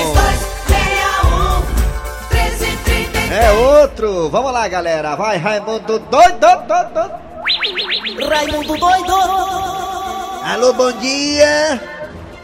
É 3.39 3.53
outro. 3.53 4.29
Vamos 4.31 4.53
lá, 4.53 4.67
galera. 4.67 5.15
Vai, 5.15 5.37
Raimundo 5.37 6.01
doido, 6.01 6.39
doido, 6.41 6.67
doido. 6.67 8.29
Raimundo 8.29 8.77
doido. 8.77 9.15
Alô, 10.45 10.73
bom 10.73 10.91
dia. 10.93 11.81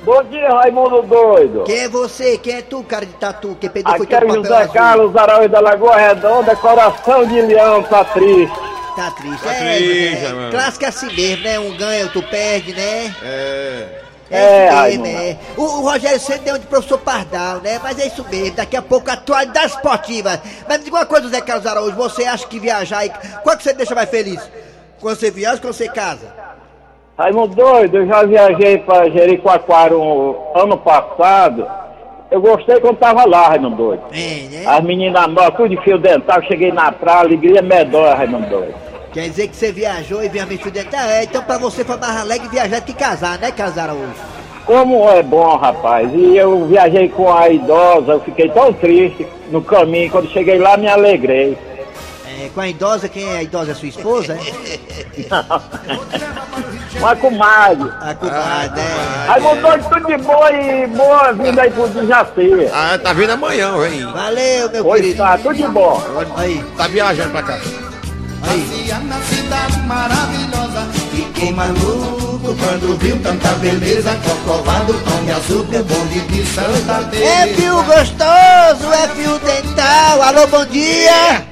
Bom 0.05 0.23
dia, 0.25 0.49
Raimundo 0.51 1.03
Doido. 1.03 1.65
Quem 1.65 1.79
é 1.79 1.89
você? 1.89 2.39
Quem 2.39 2.57
é 2.57 2.63
tu, 2.63 2.85
cara 2.85 3.05
de 3.05 3.15
tatu? 3.15 3.57
Quem 3.59 3.71
perdeu 3.71 3.97
foi 3.97 4.07
é 4.07 4.09
teu 4.09 4.19
o 4.19 4.21
papel 4.21 4.43
José 4.43 4.55
azul. 4.55 4.73
Carlos 4.73 5.17
Araújo 5.17 5.49
da 5.49 5.61
Lagoa 5.61 5.97
Redonda, 5.97 6.55
coração 6.55 7.27
de 7.27 7.41
leão, 7.41 7.83
tá 7.83 8.05
triste. 8.05 8.55
Tá 8.95 9.11
triste. 9.11 9.43
Tá 9.43 9.53
é, 9.53 9.77
triste, 9.77 10.25
é, 10.27 10.33
mano. 10.33 10.51
clássico 10.53 10.85
é 10.85 10.89
assim 10.89 11.13
mesmo, 11.17 11.43
né? 11.43 11.59
Um 11.59 11.77
ganha, 11.77 12.05
outro 12.05 12.23
perde, 12.23 12.73
né? 12.73 13.15
É. 13.23 14.04
É, 14.35 14.39
É, 14.39 14.67
isso 14.67 14.77
Raimundo. 14.77 15.09
mesmo, 15.09 15.23
é. 15.23 15.37
O, 15.57 15.63
o 15.63 15.81
Rogério 15.91 16.21
sempre 16.21 16.43
deu 16.45 16.59
de 16.59 16.67
professor 16.67 16.99
Pardal, 16.99 17.59
né? 17.59 17.81
Mas 17.83 17.99
é 17.99 18.07
isso 18.07 18.25
mesmo, 18.31 18.57
daqui 18.57 18.77
a 18.77 18.83
pouco 18.83 19.11
a 19.11 19.15
atualidade 19.15 19.67
esportiva. 19.67 20.41
Mas 20.69 20.79
me 20.79 20.85
diga 20.85 20.97
uma 20.97 21.07
coisa, 21.07 21.29
Zé 21.29 21.41
Carlos 21.41 21.67
Araújo, 21.67 21.97
você 21.97 22.25
acha 22.25 22.47
que 22.47 22.59
viajar, 22.59 23.05
e... 23.07 23.11
qual 23.43 23.57
que 23.57 23.63
você 23.63 23.73
deixa 23.73 23.95
mais 23.95 24.09
feliz? 24.11 24.41
Quando 25.01 25.17
você 25.17 25.31
viaja 25.31 25.57
ou 25.57 25.61
quando 25.61 25.75
você 25.75 25.89
casa? 25.89 26.33
Raimundo 27.17 27.55
Doido, 27.55 27.99
eu 27.99 28.07
já 28.07 28.25
viajei 28.25 28.79
pra 28.79 29.09
Jericoacoara 29.09 29.95
ano 30.57 30.77
passado. 30.79 31.67
Eu 32.31 32.41
gostei 32.41 32.81
quando 32.81 32.97
tava 32.97 33.25
lá, 33.25 33.49
Raimundo 33.49 33.77
Doido. 33.77 34.03
É, 34.13 34.49
né? 34.51 34.65
As 34.67 34.83
meninas 34.83 35.27
novas, 35.29 35.55
tudo 35.57 35.69
de 35.69 35.81
fio 35.83 35.99
dental, 35.99 36.43
cheguei 36.43 36.73
na 36.73 36.91
praia, 36.91 37.21
alegria 37.21 37.63
medonha, 37.63 38.15
Raimundo 38.15 38.49
Doido. 38.49 38.75
Quer 39.15 39.29
dizer 39.29 39.47
que 39.47 39.55
você 39.57 39.71
viajou 39.71 40.25
e 40.25 40.29
viu 40.29 40.43
a 40.43 40.47
minha 40.47 40.57
estudante? 40.57 40.97
É, 40.97 41.23
então 41.23 41.41
pra 41.41 41.57
você 41.57 41.85
foi 41.85 41.97
mais 41.97 42.17
alegre 42.17 42.49
viajar 42.49 42.81
que 42.81 42.93
casar, 42.93 43.39
né, 43.39 43.53
Carlos 43.53 43.79
Araújo? 43.79 44.13
Como 44.67 45.09
é 45.09 45.23
bom, 45.23 45.57
rapaz. 45.57 46.11
E 46.13 46.37
eu 46.37 46.67
viajei 46.67 47.09
com 47.11 47.33
a 47.33 47.49
idosa, 47.49 48.15
eu 48.15 48.21
fiquei 48.23 48.49
tão 48.49 48.73
triste 48.73 49.25
no 49.53 49.63
caminho. 49.63 50.11
Quando 50.11 50.29
cheguei 50.31 50.59
lá, 50.59 50.77
me 50.77 50.89
alegrei. 50.89 51.57
É, 52.27 52.49
com 52.53 52.61
a 52.61 52.69
idosa, 52.69 53.09
quem 53.09 53.25
é 53.33 53.37
a 53.37 53.43
idosa? 53.45 53.71
É 53.71 53.75
sua 53.75 53.87
esposa? 53.89 54.35
É? 54.35 54.41
Uma 56.99 57.15
comadre. 57.15 57.89
A 58.01 58.15
comadre, 58.17 58.81
é. 58.81 59.29
Aí 59.29 59.43
de 59.81 59.89
tudo 59.89 60.07
de 60.09 60.17
boa 60.25 60.51
e 60.53 60.87
boa 60.89 61.33
vinda 61.35 61.63
aí 61.63 61.71
pro 61.71 61.87
Jaci. 62.07 62.69
Ah, 62.73 62.99
tá 63.01 63.13
vindo 63.13 63.31
amanhã, 63.31 63.79
vem. 63.79 64.05
Valeu, 64.07 64.71
meu 64.71 64.87
Oi, 64.89 65.01
querido. 65.01 65.19
tá, 65.19 65.39
tudo 65.39 65.55
de 65.55 65.69
bom. 65.69 66.03
Aí, 66.37 66.65
Tá 66.77 66.89
viajando 66.89 67.31
pra 67.31 67.43
cá. 67.45 67.61
Aí. 68.51 69.05
na 69.05 69.21
cidade 69.23 69.79
maravilhosa. 69.87 70.89
Fiquei 71.11 71.53
maluco 71.53 72.55
quando 72.57 72.99
viu 72.99 73.21
tanta 73.23 73.49
beleza 73.55 74.11
Cocovado, 74.25 74.95
pão 74.95 75.25
de 75.25 75.33
açúcar, 75.33 75.83
bonde 75.83 76.21
de 76.21 76.47
Santa 76.47 77.17
É 77.17 77.47
fio 77.55 77.83
gostoso, 77.83 78.93
é 78.93 79.09
fio 79.09 79.39
dental. 79.39 80.23
Alô, 80.23 80.47
bom 80.47 80.65
dia. 80.67 81.45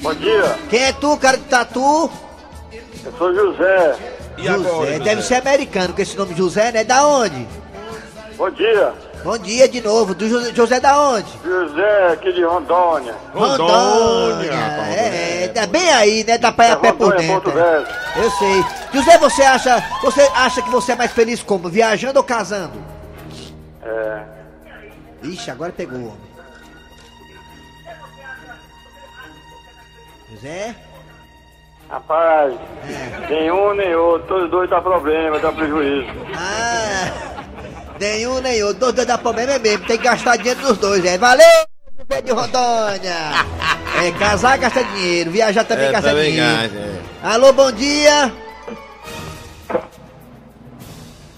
Bom 0.00 0.14
dia, 0.14 0.56
Quem 0.68 0.82
é 0.82 0.92
tu, 0.92 1.16
cara 1.16 1.36
de 1.36 1.44
tatu? 1.44 2.10
eu 3.04 3.12
sou 3.18 3.32
José. 3.34 3.96
E 4.38 4.48
agora, 4.48 4.62
José. 4.64 4.92
José? 4.92 4.98
Deve 4.98 5.22
ser 5.22 5.34
americano 5.36 5.94
com 5.94 6.02
esse 6.02 6.16
nome 6.16 6.34
José, 6.34 6.72
né? 6.72 6.82
Da 6.82 7.06
onde? 7.06 7.46
Bom 8.36 8.50
dia, 8.50 8.92
Bom 9.24 9.38
dia 9.38 9.68
de 9.68 9.80
novo. 9.80 10.14
Do 10.14 10.28
José, 10.28 10.52
José 10.54 10.80
da 10.80 11.00
onde? 11.00 11.30
José 11.44 12.12
aqui 12.12 12.32
de 12.32 12.42
Rondônia. 12.44 13.14
Rondônia, 13.32 14.52
rapaz, 14.52 14.96
É, 14.96 15.44
é, 15.44 15.48
tá 15.48 15.66
bem 15.66 15.92
aí, 15.92 16.24
né? 16.24 16.38
Dá 16.38 16.50
pra 16.50 16.68
ir 16.68 16.70
a 16.72 16.76
pé 16.76 16.92
por 16.92 17.10
Rondônia, 17.10 17.28
dentro. 17.28 17.58
É. 17.58 17.84
Eu 18.16 18.30
sei. 18.32 18.64
José, 18.92 19.18
você 19.18 19.42
acha, 19.42 19.82
você 20.02 20.22
acha 20.34 20.62
que 20.62 20.70
você 20.70 20.92
é 20.92 20.96
mais 20.96 21.12
feliz 21.12 21.42
como? 21.42 21.68
Viajando 21.68 22.18
ou 22.18 22.24
casando? 22.24 22.78
É, 23.82 24.22
Ixi, 25.22 25.50
agora 25.50 25.72
pegou 25.72 25.98
o 25.98 26.06
homem. 26.08 26.32
José? 30.32 30.74
rapaz, 31.92 32.54
nem 33.28 33.50
um 33.52 33.74
nem 33.74 33.94
outro, 33.94 34.26
todos 34.26 34.50
dois 34.50 34.70
dá 34.70 34.80
problema, 34.80 35.38
dá 35.38 35.52
prejuízo. 35.52 36.08
Ah, 36.34 36.71
nenhum 38.02 38.40
nem 38.40 38.62
outro. 38.62 38.80
Dois 38.80 38.94
dois 38.94 39.06
dá 39.06 39.16
problema 39.16 39.52
é 39.52 39.58
mesmo. 39.58 39.86
Tem 39.86 39.96
que 39.96 40.04
gastar 40.04 40.36
dinheiro 40.36 40.60
dos 40.60 40.76
dois, 40.78 41.04
é. 41.04 41.16
Valeu, 41.16 41.46
José 41.98 42.22
de 42.22 42.32
Rondônia. 42.32 43.16
É, 44.04 44.10
casar 44.12 44.58
gasta 44.58 44.82
dinheiro, 44.82 45.30
viajar 45.30 45.62
também 45.64 45.86
É, 45.86 45.92
gasta 45.92 46.08
também 46.10 46.32
dinheiro. 46.32 46.50
gasta, 46.62 46.76
é. 46.76 47.00
Alô, 47.22 47.52
bom 47.52 47.70
dia. 47.70 48.32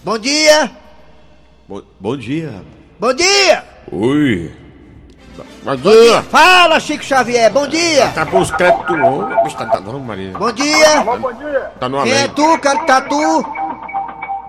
Bom 0.02 0.18
dia. 0.18 0.70
Bom, 1.68 1.82
bom 2.00 2.16
dia. 2.16 2.62
Bom 2.98 3.12
dia. 3.12 3.64
Oi. 3.92 4.50
Bom 5.64 5.76
dia. 5.76 6.22
Fala, 6.22 6.80
Chico 6.80 7.04
Xavier. 7.04 7.50
Bom 7.50 7.66
dia. 7.66 8.04
Acabou 8.06 8.40
os 8.40 8.50
créditos. 8.52 8.96
Bicho, 9.44 9.56
tá, 9.58 9.66
tá 9.66 9.80
não, 9.80 9.98
Maria. 10.00 10.32
Bom 10.38 10.52
dia. 10.52 11.00
Bom 11.02 11.32
dia, 11.32 11.70
Tá 11.80 11.88
no 11.88 12.02
Quem 12.02 12.12
é 12.12 12.28
tu, 12.28 12.58
cara 12.60 12.78
de 12.78 12.86
tatu? 12.86 13.44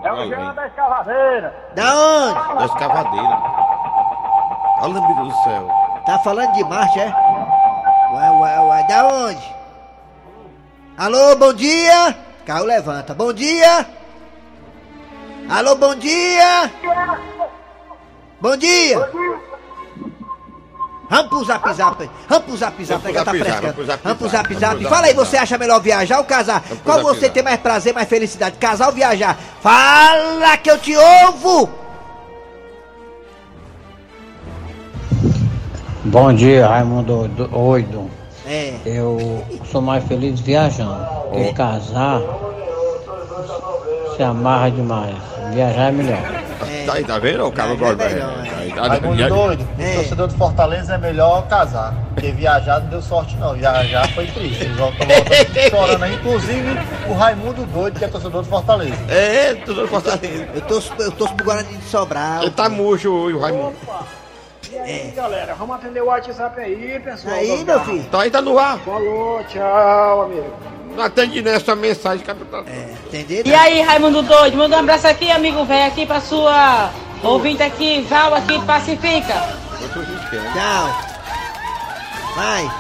É 0.08 0.14
o 0.14 0.28
Jean 0.28 0.54
da 0.54 0.68
Escavadeira. 0.68 1.56
Da 1.74 1.96
onde? 1.96 2.60
Das 2.60 2.74
cavadeiras. 2.76 3.40
Olha, 4.82 4.94
meu 4.94 5.16
Deus 5.16 5.28
do 5.30 5.44
céu. 5.44 5.68
Tá 6.06 6.20
falando 6.20 6.54
de 6.54 6.64
Marte, 6.64 7.00
é? 7.00 7.14
Ué, 8.14 8.32
ué, 8.32 8.60
ué. 8.62 8.84
Da 8.88 9.08
onde? 9.08 9.56
Alô, 10.98 11.36
bom 11.36 11.54
dia. 11.54 12.16
Carro 12.46 12.66
levanta. 12.66 13.14
Bom 13.14 13.34
dia. 13.34 13.86
Alô, 15.50 15.76
bom 15.76 15.96
dia. 15.96 16.72
Bom 18.40 18.56
dia. 18.58 19.00
Zap 19.00 19.12
zap. 19.12 19.55
Vamos 21.10 21.28
pro 21.28 21.44
zap 21.46 21.74
zap. 21.74 22.10
Vamos 22.28 22.46
pro 22.46 22.54
tá 22.54 22.58
zap 22.58 22.84
zap, 22.84 23.02
pro 23.02 23.86
zap 23.86 24.04
Vamos 24.04 24.18
pro 24.18 24.30
zap, 24.30 24.54
zap 24.56 24.84
Fala 24.86 25.06
aí, 25.08 25.14
você 25.14 25.38
acha 25.38 25.58
melhor 25.58 25.80
viajar 25.80 26.18
ou 26.18 26.24
casar? 26.24 26.64
Qual 26.84 27.02
você 27.02 27.30
tem 27.30 27.44
mais 27.44 27.60
prazer, 27.60 27.94
mais 27.94 28.08
felicidade? 28.10 28.58
Casar 28.58 28.88
ou 28.88 28.94
viajar? 28.94 29.38
Fala 29.62 30.58
que 30.58 30.70
eu 30.70 30.78
te 30.80 30.96
ouvo. 30.96 31.70
Bom 36.06 36.34
dia, 36.34 36.68
Raimundo 36.68 37.28
do- 37.30 37.48
Doido. 37.48 38.10
É. 38.48 38.76
Eu 38.86 39.44
sou 39.72 39.82
mais 39.82 40.04
feliz 40.06 40.40
viajando. 40.40 41.06
Porque 41.32 41.54
casar 41.54 42.22
se 44.16 44.22
amarra 44.24 44.70
demais. 44.70 45.16
Viajar 45.52 45.90
é 45.90 45.92
melhor. 45.92 46.45
Tá 46.86 46.94
aí, 46.94 47.04
tá 47.04 47.20
vendo? 47.20 47.46
O 47.48 47.52
cara 47.52 47.76
gosta. 47.76 48.04
é 48.04 48.08
é. 48.08 48.12
é. 48.12 48.20
Tá 48.20 48.58
aí, 48.60 48.72
tá- 48.74 48.88
Raimundo 48.88 49.18
já- 49.18 49.28
doido, 49.30 49.68
É. 49.80 49.96
torcedor 49.96 50.28
do 50.28 50.34
Fortaleza 50.38 50.94
é 50.96 50.98
melhor 50.98 51.48
casar. 51.48 51.94
Porque 52.14 52.32
viajar 52.32 52.80
não 52.82 52.88
deu 52.90 53.02
sorte 53.02 53.36
não. 53.38 53.54
Viajar 53.54 54.08
foi 54.14 54.28
triste. 54.28 54.64
Eles 54.64 54.78
voltando 54.78 55.10
chorando 55.70 56.04
aí. 56.04 56.14
Inclusive 56.16 56.78
o 57.10 57.14
Raimundo 57.14 57.66
doido, 57.66 58.00
que 58.00 58.06
é 58.06 58.08
torcedor 58.08 58.44
do 58.44 58.48
Fortaleza. 58.50 58.96
É, 59.10 59.54
tudo 59.66 59.88
Fortaleza. 59.88 60.48
Eu 60.54 60.62
torço, 60.62 60.94
eu 61.00 61.12
torço 61.12 61.34
pro 61.36 61.46
Guarani 61.46 61.78
de 61.78 61.84
Sobral. 61.86 62.42
Ele 62.44 62.52
tá 62.52 62.70
murcho, 62.70 63.10
o 63.12 63.40
Raimundo. 63.40 63.76
E 64.72 64.78
aí, 64.78 65.14
galera, 65.16 65.56
vamos 65.56 65.76
atender 65.76 66.02
o 66.02 66.08
WhatsApp 66.08 66.60
aí, 66.60 67.00
pessoal. 67.00 67.34
Aí, 67.36 67.64
meu 67.64 67.80
filho. 67.82 68.04
Tá 68.06 68.22
aí, 68.22 68.30
tá 68.32 68.42
no 68.42 68.58
ar. 68.60 68.78
Falou, 68.80 69.44
tchau, 69.46 70.24
amigo. 70.24 70.54
Não 70.96 71.04
atende 71.04 71.42
nessa 71.42 71.76
mensagem, 71.76 72.26
capitão. 72.26 72.64
É, 72.68 72.94
entendeu? 73.08 73.44
E 73.46 73.54
aí, 73.54 73.82
Raimundo 73.82 74.22
Doido, 74.22 74.58
manda 74.58 74.78
um 74.78 74.80
abraço 74.80 75.08
aqui, 75.08 75.30
amigo 75.30 75.66
velho, 75.66 75.88
aqui 75.88 76.06
pra 76.06 76.22
sua 76.22 76.90
ouvinte 77.22 77.62
aqui, 77.62 78.02
Val 78.10 78.34
aqui, 78.34 78.60
pacifica. 78.66 79.34
Tchau. 80.54 81.16
Vai. 82.36 82.72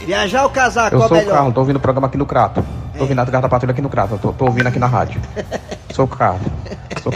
Viajar 0.00 0.44
ou 0.44 0.50
casar, 0.50 0.92
Eu 0.92 1.00
sou 1.00 1.08
o 1.08 1.14
melhor? 1.14 1.34
Carlos, 1.34 1.54
tô 1.54 1.60
ouvindo 1.60 1.76
o 1.76 1.80
programa 1.80 2.06
aqui 2.06 2.16
no 2.18 2.26
Crato. 2.26 2.64
Tô 2.94 3.02
ouvindo 3.04 3.18
a 3.20 3.24
Garda 3.24 3.48
Patrulha 3.48 3.72
aqui 3.72 3.80
no 3.80 3.88
Crato. 3.88 4.18
Tô, 4.18 4.32
tô 4.32 4.44
ouvindo 4.44 4.66
aqui 4.66 4.78
na 4.78 4.86
rádio. 4.86 5.20
Sou 5.94 6.04
o 6.04 6.08
Carlos. 6.08 6.42
Sou, 7.02 7.12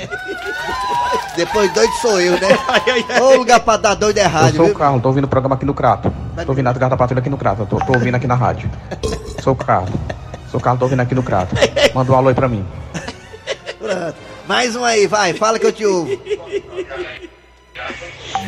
Depois 1.37 1.73
doido 1.73 1.93
sou 2.01 2.21
eu, 2.21 2.33
né? 2.33 2.49
Ô 3.21 3.37
lugar 3.37 3.61
pra 3.61 3.77
dar 3.77 3.95
doido 3.95 4.19
eu 4.19 4.25
errado, 4.25 4.57
sou 4.57 4.65
o 4.65 4.69
viu? 4.69 4.75
Carlos, 4.75 5.03
tô 5.03 5.09
ouvindo 5.09 5.25
o 5.25 5.29
programa 5.29 5.55
aqui 5.55 5.65
no 5.65 5.75
Crato. 5.75 6.13
Tô 6.45 6.53
ouvindo 6.53 6.69
a 6.69 6.73
Garda 6.73 6.97
Patrulha 6.97 7.21
aqui 7.21 7.31
no 7.31 7.37
Crato. 7.37 7.67
Tô, 7.67 7.79
tô 7.79 7.93
ouvindo 7.93 8.15
aqui 8.15 8.27
na 8.27 8.35
rádio. 8.35 8.71
Sou 9.45 9.53
o 9.53 9.57
Carlos. 9.57 9.91
Sou 10.51 10.59
o 10.59 10.63
Carlos, 10.63 10.79
tô 10.79 10.87
ouvindo 10.87 11.01
aqui 11.01 11.15
no 11.15 11.23
Crato. 11.23 11.55
Manda 11.95 12.11
um 12.11 12.15
alô 12.15 12.29
aí 12.31 12.35
pra 12.35 12.49
mim. 12.49 12.65
Pronto. 13.79 14.15
Mais 14.49 14.75
um 14.75 14.83
aí, 14.83 15.07
vai, 15.07 15.35
fala 15.35 15.59
que 15.59 15.67
eu 15.67 15.73
te 15.73 15.85
ouvo. 15.85 16.19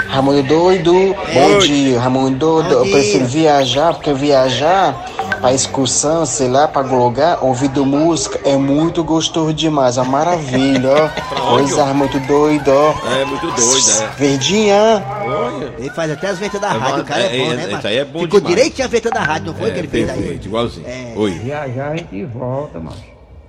Raimundo 0.09 0.43
doido, 0.45 0.93
bom 1.35 1.59
dia, 1.59 2.01
Raimundo 2.01 2.39
doido. 2.39 2.69
Bom 2.71 2.85
Eu 2.87 2.91
prefiro 2.91 3.27
dia. 3.27 3.43
viajar, 3.43 3.93
porque 3.93 4.15
viajar 4.15 5.05
pra 5.41 5.53
excursão, 5.53 6.25
sei 6.27 6.49
lá, 6.49 6.67
pra 6.69 6.83
algum 6.83 6.97
lugar, 6.97 7.39
ouvindo 7.43 7.85
música 7.85 8.41
é 8.45 8.57
muito 8.57 9.03
gostoso 9.05 9.53
demais, 9.53 9.97
é 9.99 10.03
uma 10.03 10.11
maravilha, 10.11 10.91
ó. 10.91 11.09
Coisa 11.57 11.87
muito 11.95 12.19
doido, 12.21 12.69
ó. 12.71 12.95
É 13.21 13.25
muito 13.25 13.47
doido, 13.47 13.91
é. 14.03 14.07
Verdinha. 14.19 15.05
Olha. 15.25 15.73
Ele 15.79 15.91
faz 15.91 16.11
até 16.11 16.29
as 16.29 16.39
ventas 16.39 16.61
da 16.61 16.69
É, 16.75 16.79
rádio, 16.79 17.03
o 17.03 17.05
cara 17.05 17.23
é, 17.23 17.27
é, 17.27 17.39
bom, 17.39 17.53
é, 17.53 17.57
né, 17.57 17.63
mano? 17.67 17.79
isso 17.79 17.87
aí 17.87 17.97
é 17.97 18.05
bom 18.05 18.21
Ficou 18.21 18.41
demais. 18.41 18.57
direitinho 18.57 18.87
a 18.87 18.91
venta 18.91 19.11
da 19.11 19.21
rádio, 19.21 19.47
não 19.49 19.55
foi 19.55 19.71
que 19.71 19.79
ele 19.79 19.89
fez 19.89 20.09
aí? 20.11 20.41
igualzinho. 20.45 20.87
É. 20.87 21.13
Oi. 21.17 21.31
Viajar 21.33 21.89
a 21.93 21.97
gente 21.97 22.25
volta, 22.25 22.79
mano. 22.81 22.97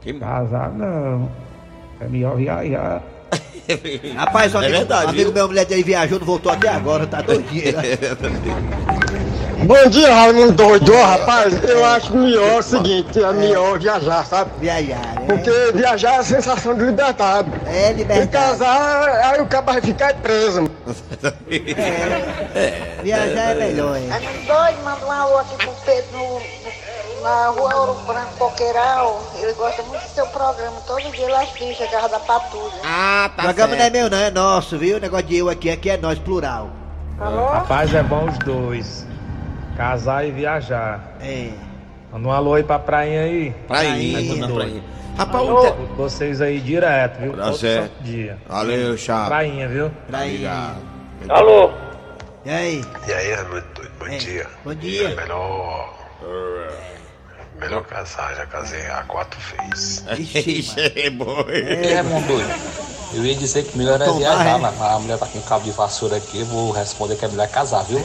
Que 0.01 0.13
Casar 0.13 0.71
não. 0.73 1.29
É 1.99 2.05
melhor 2.07 2.35
viajar. 2.37 3.01
Rapaz, 4.15 4.53
o 4.53 4.57
É 4.63 4.65
amigo, 4.65 4.77
verdade, 4.77 5.05
o 5.05 5.09
amigo 5.09 5.23
viu? 5.25 5.33
meu, 5.33 5.47
mulher 5.47 5.65
dele 5.65 5.83
viajou, 5.83 6.19
não 6.19 6.25
voltou 6.25 6.51
até 6.51 6.69
agora, 6.69 7.05
tá 7.05 7.21
doidinho. 7.21 7.73
né? 7.75 7.83
Bom 9.67 9.89
dia, 9.89 10.13
Raimundo 10.13 10.53
Doido. 10.53 10.95
Rapaz, 10.95 11.61
eu 11.69 11.83
acho 11.83 12.15
melhor 12.15 12.59
o 12.59 12.63
seguinte, 12.63 13.21
é 13.21 13.33
melhor 13.33 13.77
viajar, 13.77 14.25
sabe? 14.25 14.49
Viajar, 14.61 14.95
né? 15.15 15.25
Porque 15.27 15.51
viajar 15.73 16.13
é 16.13 16.17
a 16.19 16.23
sensação 16.23 16.73
de 16.73 16.85
liberdade. 16.85 17.51
É 17.65 17.89
E 17.91 17.93
liberdade. 17.95 18.29
casar, 18.31 19.09
aí 19.09 19.41
o 19.41 19.45
cara 19.45 19.65
vai 19.65 19.81
ficar 19.81 20.13
preso. 20.15 20.71
Viajar 23.03 23.51
é 23.51 23.55
melhor, 23.55 23.97
é. 23.97 24.09
Amigo 24.15 24.45
doido, 24.47 24.83
manda 24.85 25.05
um 25.05 25.11
alô 25.11 25.37
aqui 25.39 25.55
pro 25.57 25.73
Pedro 25.85 26.41
na 27.21 27.47
rua 27.47 27.75
Ouro 27.75 27.93
Branco 28.07 28.33
Coqueiral. 28.39 29.21
Ele 29.37 29.51
gosta 29.51 29.83
muito 29.83 30.01
do 30.01 30.09
seu 30.15 30.27
programa. 30.27 30.77
Todo 30.87 31.01
dia 31.11 31.25
ele 31.25 31.33
assiste 31.35 31.83
a 31.83 31.87
Garra 31.87 32.07
da 32.07 32.19
Patrulha. 32.21 32.71
Ah, 32.85 33.29
O 33.37 33.41
programa 33.41 33.75
não 33.75 33.83
é 33.83 33.89
meu, 33.89 34.09
não, 34.09 34.17
é 34.17 34.31
nosso, 34.31 34.77
viu? 34.77 34.95
O 34.95 35.01
negócio 35.01 35.25
de 35.25 35.37
eu 35.39 35.49
aqui, 35.49 35.69
aqui 35.69 35.89
é 35.89 35.97
nós, 35.97 36.17
plural. 36.17 36.69
Rapaz, 37.19 37.93
é 37.93 38.03
bom 38.03 38.29
os 38.29 38.37
dois. 38.37 39.06
Casar 39.77 40.27
e 40.27 40.31
viajar. 40.31 41.15
É. 41.21 41.51
Manda 42.11 42.27
um 42.27 42.31
alô 42.31 42.55
aí 42.55 42.63
pra 42.63 42.79
prainha 42.79 43.21
aí. 43.21 43.51
Prainha, 43.67 44.13
Prainha. 44.17 44.35
manda 44.41 44.53
prainha. 44.55 44.83
Rapaz, 45.17 45.47
Alô, 45.47 45.71
te- 45.71 45.77
vocês 45.95 46.41
aí 46.41 46.59
direto, 46.59 47.19
viu? 47.19 47.33
Tá 47.33 47.45
Todo 47.51 47.89
dia. 48.01 48.37
Valeu, 48.47 48.97
chapa. 48.97 49.27
Prainha, 49.27 49.67
viu? 49.67 49.91
Prainha. 50.07 50.75
Alô? 51.29 51.71
E 52.45 52.49
aí? 52.49 52.83
E 53.07 53.13
aí, 53.13 53.33
Raimundo 53.33 53.63
doido, 53.75 53.91
bom 53.99 54.05
É. 54.07 54.17
dia. 54.17 54.47
Bom 54.63 54.73
dia. 54.75 55.15
Melhor. 55.15 55.93
Melhor 57.59 57.83
casar, 57.85 58.35
já 58.35 58.45
casei 58.45 58.85
há 58.87 59.03
quatro 59.07 59.39
vezes. 59.69 60.05
Ixi, 60.35 60.75
é 60.95 61.09
bom. 61.09 61.45
E 61.49 61.93
Raimundo 61.93 62.27
doido? 62.27 62.86
Eu 63.13 63.25
ia 63.25 63.35
dizer 63.35 63.63
que 63.63 63.77
melhor 63.77 64.01
é 64.01 64.05
Tomar, 64.05 64.17
viajar, 64.19 64.55
é. 64.55 64.57
mas 64.57 64.81
a 64.81 64.99
mulher 64.99 65.17
tá 65.17 65.25
com 65.25 65.41
cabo 65.41 65.63
de 65.63 65.71
vassoura 65.71 66.17
aqui, 66.17 66.41
eu 66.41 66.45
vou 66.45 66.71
responder 66.71 67.15
que 67.15 67.25
é 67.25 67.27
melhor 67.27 67.47
casar, 67.47 67.83
viu? 67.85 68.01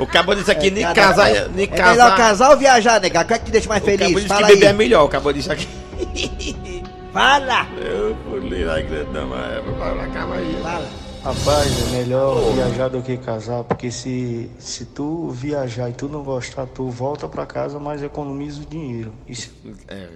O 0.00 0.06
cabo 0.06 0.34
disse 0.34 0.50
aqui, 0.50 0.70
nem 0.70 0.82
cada- 0.84 0.94
casar, 0.94 1.30
é, 1.30 1.48
nem 1.48 1.64
é 1.64 1.68
casar. 1.68 1.90
melhor 1.92 2.16
casar 2.16 2.50
ou 2.50 2.56
viajar, 2.56 3.00
nega? 3.00 3.24
Qual 3.24 3.36
é 3.36 3.38
que 3.38 3.44
te 3.46 3.50
deixa 3.52 3.68
mais 3.68 3.82
O 3.82 3.86
cabo 3.86 3.98
feliz? 3.98 4.14
disse 4.16 4.28
Fala 4.28 4.46
que 4.46 4.52
beber 4.54 4.66
é 4.66 4.68
aí. 4.70 4.74
melhor, 4.74 5.04
o 5.04 5.08
cabo 5.08 5.32
disse 5.32 5.52
aqui. 5.52 5.68
Fala! 7.12 7.66
Eu 7.78 8.16
Maia, 9.26 9.62
pra 9.62 10.06
calma 10.08 10.34
aí. 10.36 10.58
Fala. 10.62 11.01
Rapaz, 11.24 11.70
é 11.94 11.98
melhor 11.98 12.34
viajar 12.52 12.88
do 12.88 13.00
que 13.00 13.16
casar, 13.16 13.62
porque 13.62 13.92
se, 13.92 14.50
se 14.58 14.84
tu 14.84 15.30
viajar 15.30 15.88
e 15.88 15.92
tu 15.92 16.08
não 16.08 16.24
gostar, 16.24 16.66
tu 16.66 16.90
volta 16.90 17.28
pra 17.28 17.46
casa, 17.46 17.78
mas 17.78 18.02
economiza 18.02 18.60
o 18.60 18.66
dinheiro. 18.66 19.14
Isso. 19.28 19.54
É, 19.86 20.08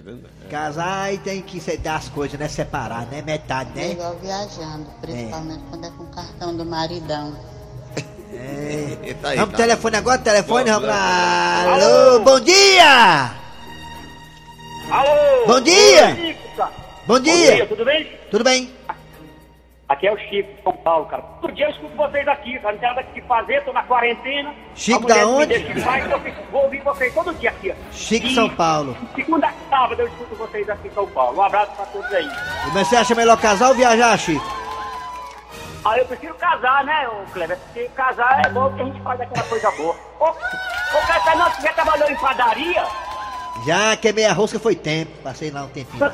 Casar 0.49 1.13
e 1.13 1.17
tem 1.17 1.41
que 1.41 1.61
dar 1.77 1.95
as 1.95 2.09
coisas, 2.09 2.37
né? 2.37 2.49
Separar, 2.49 3.05
né? 3.05 3.21
Metade, 3.21 3.69
né? 3.73 3.87
Melhor 3.87 4.17
viajando, 4.21 4.85
principalmente 4.99 5.63
quando 5.69 5.85
é 5.85 5.89
com 5.91 6.03
o 6.03 6.07
cartão 6.07 6.57
do 6.57 6.65
maridão. 6.65 7.33
É. 8.33 8.97
Tá 9.21 9.29
aí, 9.29 9.37
Vamos 9.37 9.51
tá. 9.51 9.57
pro 9.57 9.65
telefone 9.65 9.95
agora, 9.95 10.17
telefone, 10.17 10.69
vamos 10.69 10.89
lá. 10.89 11.73
Alô? 11.73 12.19
Bom 12.19 12.39
dia! 12.41 13.31
Alô! 14.91 15.47
Bom 15.47 15.61
dia! 15.61 16.15
Chico, 16.15 16.57
cara. 16.57 16.71
Bom 17.07 17.19
dia! 17.21 17.65
tudo 17.65 17.85
bem? 17.85 18.11
Tudo 18.29 18.43
bem? 18.43 18.76
Aqui 19.89 20.05
é 20.05 20.11
o 20.11 20.17
Chico, 20.17 20.53
de 20.53 20.63
São 20.63 20.73
Paulo, 20.73 21.05
cara. 21.05 21.23
Todo 21.39 21.53
dia 21.53 21.65
eu 21.65 21.69
escuto 21.69 21.95
vocês 21.95 22.27
aqui, 22.27 22.59
cara. 22.59 22.73
Não 22.73 22.79
tem 22.79 22.89
nada 22.89 23.03
que 23.03 23.21
fazer, 23.21 23.63
tô 23.63 23.71
na 23.71 23.83
quarentena. 23.83 24.53
Chico 24.75 25.07
da 25.07 25.15
me 25.15 25.23
onde? 25.23 25.59
paz, 25.81 26.05
então 26.05 26.21
eu 26.25 26.33
vou 26.51 26.63
ouvir 26.63 26.81
vocês 26.81 27.13
todo 27.13 27.33
dia 27.35 27.49
aqui. 27.49 27.73
Chico 27.91 28.27
E 28.27 28.35
São 28.35 28.49
Paulo. 28.49 28.97
Segunda 29.15 29.49
sábado 29.69 30.01
eu 30.01 30.07
escuto 30.07 30.35
vocês 30.35 30.69
aqui 30.69 30.89
em 30.89 30.91
São 30.91 31.07
Paulo. 31.07 31.37
Um 31.37 31.41
abraço 31.41 31.71
pra 31.71 31.85
todos 31.85 32.13
aí. 32.13 32.29
Mas 32.73 32.87
você 32.87 32.97
acha 32.97 33.15
melhor 33.15 33.39
casar 33.39 33.69
ou 33.69 33.75
viajar, 33.75 34.17
Chico? 34.19 34.45
Ah, 35.85 35.97
eu 35.97 36.05
prefiro 36.05 36.35
casar, 36.35 36.83
né, 36.83 37.07
ô 37.07 37.31
Kleber? 37.31 37.57
Porque 37.57 37.87
casar 37.95 38.45
é 38.45 38.49
bom 38.49 38.67
porque 38.67 38.81
a 38.81 38.85
gente 38.85 39.01
faz 39.01 39.21
aquela 39.21 39.47
coisa 39.47 39.71
boa. 39.71 39.95
Ô, 40.19 40.25
ô 40.25 41.05
Kleber, 41.05 41.37
não, 41.37 41.49
você 41.49 41.61
já 41.61 41.73
trabalhou 41.73 42.09
em 42.09 42.15
padaria? 42.17 42.83
Já 43.65 43.95
queimei 43.97 44.25
a 44.25 44.33
rosca 44.33 44.59
foi 44.59 44.75
tempo, 44.75 45.11
passei 45.23 45.51
lá 45.51 45.63
um 45.63 45.69
tempinho. 45.69 46.11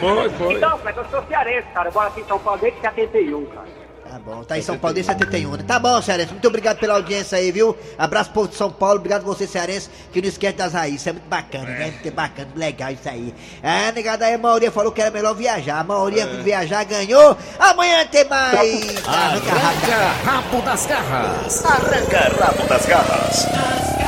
Foi, 0.00 0.30
foi. 0.30 0.54
Então, 0.54 0.78
Kleber, 0.78 1.04
eu 1.04 1.10
sou 1.10 1.26
cearense, 1.28 1.68
cara. 1.74 1.88
Eu 1.88 1.92
moro 1.92 2.06
aqui 2.08 2.20
em 2.20 2.26
São 2.26 2.38
Paulo 2.38 2.60
desde 2.60 2.80
71, 2.80 3.46
cara. 3.46 3.82
Tá 4.12 4.18
bom, 4.18 4.44
tá 4.44 4.58
em 4.58 4.62
São 4.62 4.76
Paulo 4.76 4.94
desde 4.94 5.10
71, 5.10 5.52
né? 5.52 5.64
Tá 5.66 5.78
bom, 5.78 6.02
Cearense, 6.02 6.32
muito 6.32 6.46
obrigado 6.46 6.78
pela 6.78 6.94
audiência 6.96 7.38
aí, 7.38 7.50
viu? 7.50 7.74
Abraço 7.96 8.30
povo 8.30 8.46
de 8.46 8.56
São 8.56 8.70
Paulo, 8.70 8.96
obrigado 8.96 9.24
você, 9.24 9.46
Cearense, 9.46 9.88
que 10.12 10.20
não 10.20 10.28
esquece 10.28 10.54
das 10.54 10.74
raízes, 10.74 11.00
isso 11.00 11.08
é 11.08 11.12
muito 11.12 11.28
bacana, 11.28 11.64
né? 11.64 11.92
Muito 11.92 12.14
bacana, 12.14 12.48
legal 12.54 12.90
isso 12.90 13.08
aí. 13.08 13.34
É, 13.62 13.90
negada 13.90 14.26
aí, 14.26 14.34
a 14.34 14.38
maioria 14.38 14.70
falou 14.70 14.92
que 14.92 15.00
era 15.00 15.10
melhor 15.10 15.34
viajar, 15.34 15.78
a 15.80 15.84
maioria 15.84 16.26
viajar 16.26 16.84
ganhou, 16.84 17.34
amanhã 17.58 18.04
tem 18.04 18.28
mais! 18.28 19.06
Arranca 19.06 19.94
rabo 20.24 20.60
das 20.60 20.84
garras. 20.84 21.64
Arranca 21.64 22.44
rabo 22.44 22.68
das 22.68 22.84
garras. 22.84 24.01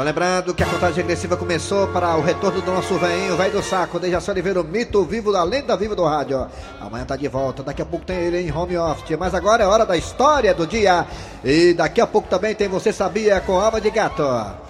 Só 0.00 0.04
lembrando 0.04 0.54
que 0.54 0.62
a 0.62 0.66
contagem 0.66 0.96
regressiva 0.96 1.36
começou 1.36 1.86
para 1.88 2.16
o 2.16 2.22
retorno 2.22 2.62
do 2.62 2.72
nosso 2.72 2.94
veinho, 2.96 3.36
velho 3.36 3.52
do 3.52 3.62
saco, 3.62 4.00
Dejaci 4.00 4.30
Oliveira, 4.30 4.58
o 4.58 4.64
mito 4.64 5.04
vivo 5.04 5.30
da 5.30 5.42
lenda 5.42 5.76
viva 5.76 5.94
do 5.94 6.06
rádio. 6.06 6.46
Amanhã 6.80 7.04
tá 7.04 7.16
de 7.16 7.28
volta, 7.28 7.62
daqui 7.62 7.82
a 7.82 7.84
pouco 7.84 8.06
tem 8.06 8.16
ele 8.16 8.40
em 8.40 8.50
home 8.50 8.78
office, 8.78 9.18
mas 9.18 9.34
agora 9.34 9.62
é 9.62 9.66
hora 9.66 9.84
da 9.84 9.98
história 9.98 10.54
do 10.54 10.66
dia. 10.66 11.06
E 11.44 11.74
daqui 11.74 12.00
a 12.00 12.06
pouco 12.06 12.28
também 12.28 12.54
tem 12.54 12.66
Você 12.66 12.94
Sabia 12.94 13.40
com 13.40 13.60
Alma 13.60 13.78
de 13.78 13.90
Gato. 13.90 14.69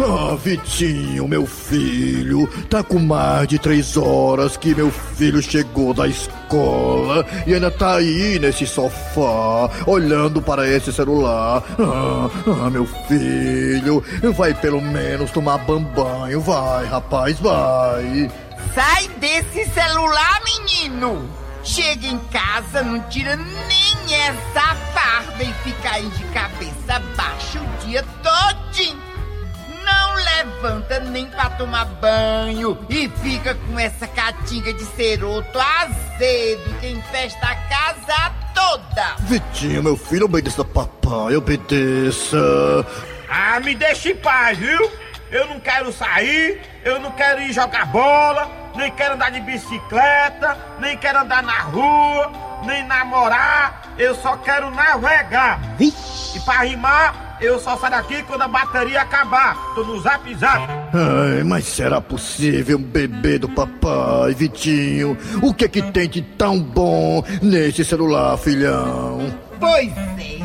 Ah, 0.00 0.34
Vitinho, 0.36 1.28
meu 1.28 1.46
filho, 1.46 2.46
tá 2.68 2.82
com 2.82 2.98
mais 2.98 3.46
de 3.46 3.58
três 3.58 3.96
horas 3.96 4.56
que 4.56 4.74
meu 4.74 4.90
filho 4.90 5.42
chegou 5.42 5.92
da 5.92 6.08
escola 6.08 7.24
e 7.46 7.54
ainda 7.54 7.70
tá 7.70 7.96
aí 7.96 8.38
nesse 8.38 8.66
sofá, 8.66 9.70
olhando 9.86 10.40
para 10.40 10.66
esse 10.68 10.92
celular. 10.92 11.62
Ah, 11.78 12.30
ah, 12.66 12.70
meu 12.70 12.86
filho, 13.06 14.02
vai 14.34 14.54
pelo 14.54 14.80
menos 14.80 15.30
tomar 15.30 15.58
banho, 15.58 16.40
vai, 16.40 16.86
rapaz, 16.86 17.38
vai. 17.38 18.30
Sai 18.74 19.08
desse 19.20 19.68
celular, 19.70 20.40
menino! 20.44 21.28
Chega 21.64 22.06
em 22.06 22.18
casa, 22.32 22.82
não 22.82 23.00
tira 23.08 23.36
nem 23.36 24.16
essa 24.16 24.74
farda 24.92 25.44
e 25.44 25.52
fica 25.62 25.90
aí 25.90 26.08
de 26.08 26.24
cabeça 26.24 27.00
baixa 27.16 27.60
o 27.60 27.86
dia 27.86 28.04
todinho. 28.22 29.11
Não 29.92 30.14
levanta 30.14 31.00
nem 31.00 31.26
pra 31.26 31.50
tomar 31.50 31.84
banho 31.84 32.78
e 32.88 33.08
fica 33.22 33.54
com 33.54 33.78
essa 33.78 34.06
catinga 34.06 34.72
de 34.72 34.84
ceroto 34.96 35.58
azedo 35.58 36.80
que 36.80 36.88
infesta 36.88 37.46
a 37.46 37.56
casa 37.56 38.32
toda. 38.54 39.16
Vitinho, 39.20 39.82
meu 39.82 39.96
filho, 39.96 40.24
obedeça 40.24 40.64
papai, 40.64 41.36
obedeça. 41.36 42.38
Ah, 43.28 43.60
me 43.60 43.74
deixa 43.74 44.10
em 44.10 44.16
paz, 44.16 44.56
viu? 44.56 44.90
Eu 45.30 45.46
não 45.46 45.60
quero 45.60 45.92
sair, 45.92 46.60
eu 46.84 47.00
não 47.00 47.10
quero 47.12 47.40
ir 47.42 47.52
jogar 47.52 47.86
bola, 47.86 48.50
nem 48.74 48.90
quero 48.90 49.14
andar 49.14 49.30
de 49.30 49.40
bicicleta, 49.40 50.58
nem 50.78 50.96
quero 50.98 51.20
andar 51.20 51.42
na 51.42 51.60
rua, 51.60 52.30
nem 52.66 52.86
namorar, 52.86 53.94
eu 53.98 54.14
só 54.14 54.36
quero 54.38 54.70
navegar. 54.70 55.58
E 55.80 56.40
pra 56.40 56.60
rimar, 56.60 57.31
eu 57.42 57.58
só 57.58 57.76
saio 57.76 57.92
daqui 57.92 58.22
quando 58.22 58.42
a 58.42 58.48
bateria 58.48 59.02
acabar. 59.02 59.56
Tô 59.74 59.82
no 59.84 60.00
zap 60.00 60.34
zap. 60.36 60.66
Ai, 60.94 61.42
mas 61.44 61.64
será 61.64 62.00
possível, 62.00 62.78
bebê 62.78 63.38
do 63.38 63.48
papai, 63.48 64.34
Vitinho? 64.34 65.16
O 65.42 65.52
que 65.52 65.64
é 65.64 65.68
que 65.68 65.82
tem 65.82 66.08
de 66.08 66.22
tão 66.22 66.60
bom 66.60 67.22
nesse 67.42 67.84
celular, 67.84 68.36
filhão? 68.38 69.32
Pois 69.58 69.92
é, 69.96 70.38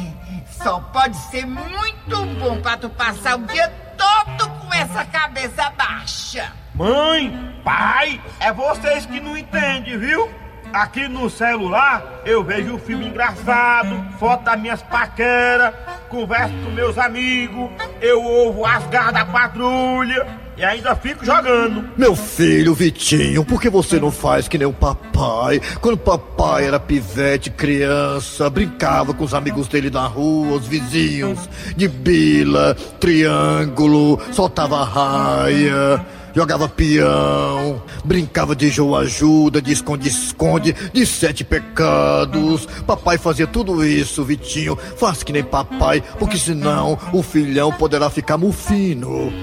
só 0.64 0.80
pode 0.80 1.16
ser 1.30 1.46
muito 1.46 2.26
bom 2.40 2.60
pra 2.62 2.78
tu 2.78 2.90
passar 2.90 3.38
o 3.38 3.44
dia 3.44 3.72
todo 3.98 4.50
com 4.50 4.74
essa 4.74 5.06
cabeça 5.06 5.72
baixa. 5.78 6.52
Mãe, 6.74 7.54
pai, 7.64 8.22
é 8.40 8.52
vocês 8.54 9.06
que 9.06 9.20
não 9.20 9.38
entendem, 9.38 9.98
viu? 9.98 10.30
Aqui 10.74 11.08
no 11.08 11.30
celular 11.30 12.22
eu 12.26 12.44
vejo 12.44 12.76
um 12.76 12.80
filme 12.80 13.08
engraçado, 13.08 14.04
foto 14.20 14.44
das 14.44 14.60
minhas 14.60 14.82
paqueras, 14.82 15.74
converso 16.10 16.54
com 16.64 16.72
meus 16.72 16.98
amigos, 16.98 17.70
eu 18.02 18.22
ouvo 18.22 18.66
as 18.66 18.86
garras 18.88 19.14
da 19.14 19.26
patrulha 19.26 20.28
e 20.58 20.66
ainda 20.66 20.96
fico 20.96 21.24
jogando. 21.24 21.88
Meu 21.96 22.16
filho, 22.16 22.74
Vitinho, 22.74 23.46
por 23.46 23.62
que 23.62 23.70
você 23.70 24.00
não 24.00 24.12
faz 24.12 24.48
que 24.48 24.58
nem 24.58 24.68
o 24.68 24.74
papai? 24.74 25.62
Quando 25.80 25.98
papai 25.98 26.66
era 26.66 26.80
pivete, 26.80 27.52
criança, 27.52 28.50
brincava 28.50 29.14
com 29.14 29.24
os 29.24 29.36
amigos 29.36 29.68
dele 29.68 29.92
na 29.92 30.08
rua, 30.08 30.58
os 30.58 30.68
vizinhos, 30.68 31.48
de 31.76 31.88
bila, 31.88 32.76
triângulo, 33.00 34.20
soltava 34.32 34.84
raia. 34.84 36.04
Jogava 36.38 36.70
peão, 36.70 37.82
brincava 38.06 38.56
de 38.56 38.70
jogo 38.70 38.96
ajuda, 38.96 39.60
de 39.60 39.72
esconde-esconde, 39.72 40.72
de 40.94 41.04
sete 41.04 41.44
pecados. 41.44 42.68
Papai 42.86 43.18
fazia 43.18 43.48
tudo 43.48 43.84
isso, 43.84 44.24
Vitinho. 44.24 44.76
Faz 44.76 45.24
que 45.24 45.34
nem 45.34 45.44
papai, 45.44 46.00
porque 46.20 46.38
senão 46.38 46.96
o 47.12 47.24
filhão 47.24 47.72
poderá 47.72 48.08
ficar 48.12 48.38
mufino. 48.38 49.34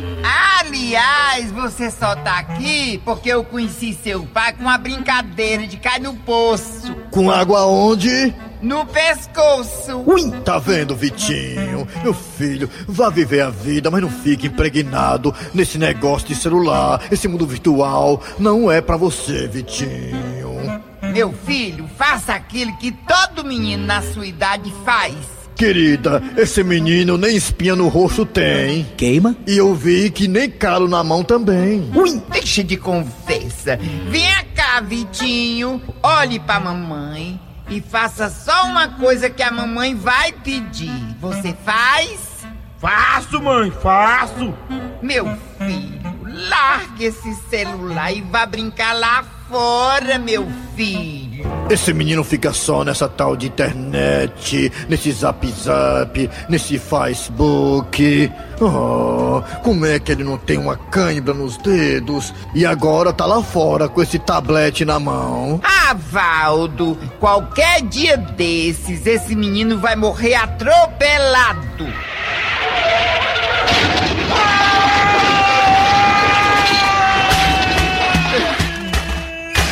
Aliás, 0.61 1.51
você 1.51 1.91
só 1.91 2.15
tá 2.15 2.39
aqui 2.39 3.03
porque 3.05 3.29
eu 3.29 3.43
conheci 3.43 3.93
seu 3.93 4.25
pai 4.27 4.53
com 4.53 4.63
uma 4.63 4.79
brincadeira 4.79 5.67
de 5.67 5.77
cair 5.79 6.01
no 6.01 6.15
poço. 6.15 6.95
Com 7.11 7.29
água 7.29 7.67
onde? 7.67 8.33
No 8.65 8.87
pescoço. 8.87 10.03
Ui, 10.07 10.31
tá 10.43 10.59
vendo, 10.59 10.97
Vitinho? 10.97 11.87
Meu 12.03 12.15
filho, 12.15 12.71
vá 12.89 13.11
viver 13.11 13.43
a 13.43 13.51
vida, 13.51 13.91
mas 13.91 14.01
não 14.01 14.09
fique 14.09 14.47
impregnado 14.47 15.35
nesse 15.53 15.77
negócio 15.77 16.29
de 16.29 16.35
celular. 16.35 17.03
Esse 17.13 17.29
mundo 17.29 17.47
virtual 17.47 18.23
não 18.39 18.73
é 18.73 18.81
pra 18.81 18.97
você, 18.97 19.47
Vitinho. 19.47 20.81
Meu 21.13 21.31
filho, 21.45 21.87
faça 21.99 22.33
aquilo 22.33 22.75
que 22.79 22.91
todo 22.91 23.47
menino 23.47 23.85
na 23.85 24.01
sua 24.01 24.27
idade 24.27 24.73
faz. 24.83 25.15
Querida, 25.55 26.23
esse 26.35 26.65
menino 26.65 27.19
nem 27.19 27.37
espinha 27.37 27.77
no 27.77 27.89
rosto 27.89 28.25
tem. 28.25 28.87
Queima? 28.97 29.37
E 29.47 29.59
eu 29.59 29.75
vi 29.75 30.11
que 30.11 30.27
nem 30.27 30.51
calo 30.51 30.89
na 30.89 31.05
mão 31.05 31.23
também. 31.23 31.91
Ui, 31.95 32.19
deixa 32.33 32.65
de 32.65 32.79
conversa. 32.79 33.79
Venha 34.09 34.43
cá, 34.55 34.81
Vitinho. 34.81 35.83
Olhe 36.03 36.41
pra 36.41 36.59
mamãe 36.59 37.39
e 37.69 37.81
faça 37.81 38.29
só 38.29 38.67
uma 38.67 38.89
coisa 38.89 39.31
que 39.31 39.43
a 39.43 39.51
mamãe 39.51 39.95
vai 39.95 40.33
pedir. 40.33 41.17
Você 41.21 41.57
faz? 41.65 42.47
Faço, 42.79 43.41
mãe, 43.41 43.71
faço. 43.71 44.55
Meu 45.01 45.27
filho, 45.59 46.19
largue 46.25 47.05
esse 47.05 47.35
celular 47.49 48.13
e 48.13 48.21
vá 48.21 48.45
brincar 48.45 48.93
lá 48.93 49.25
fora, 49.49 50.19
meu 50.19 50.47
filho. 50.77 51.24
Esse 51.71 51.95
menino 51.95 52.23
fica 52.23 52.53
só 52.53 52.85
nessa 52.85 53.09
tal 53.09 53.35
de 53.37 53.47
internet, 53.47 54.71
nesse 54.89 55.11
zap 55.13 55.51
zap, 55.51 56.31
nesse 56.49 56.79
Facebook. 56.79 58.31
Oh, 58.61 59.43
como 59.63 59.87
é 59.87 59.99
que 59.99 60.13
ele 60.13 60.23
não 60.25 60.37
tem 60.37 60.59
uma 60.59 60.77
cãibra 60.77 61.33
nos 61.33 61.57
dedos 61.57 62.35
e 62.55 62.67
agora 62.67 63.13
tá 63.13 63.25
lá 63.25 63.43
fora 63.43 63.89
com 63.89 64.03
esse 64.03 64.19
tablete 64.19 64.85
na 64.85 65.01
mão? 65.01 65.61
Ah, 65.65 65.95
Valdo, 65.95 66.99
qualquer 67.19 67.83
dia 67.83 68.17
desses, 68.17 69.07
esse 69.07 69.35
menino 69.35 69.79
vai 69.79 69.97
morrer 69.97 70.35
atropelado. 70.35 71.87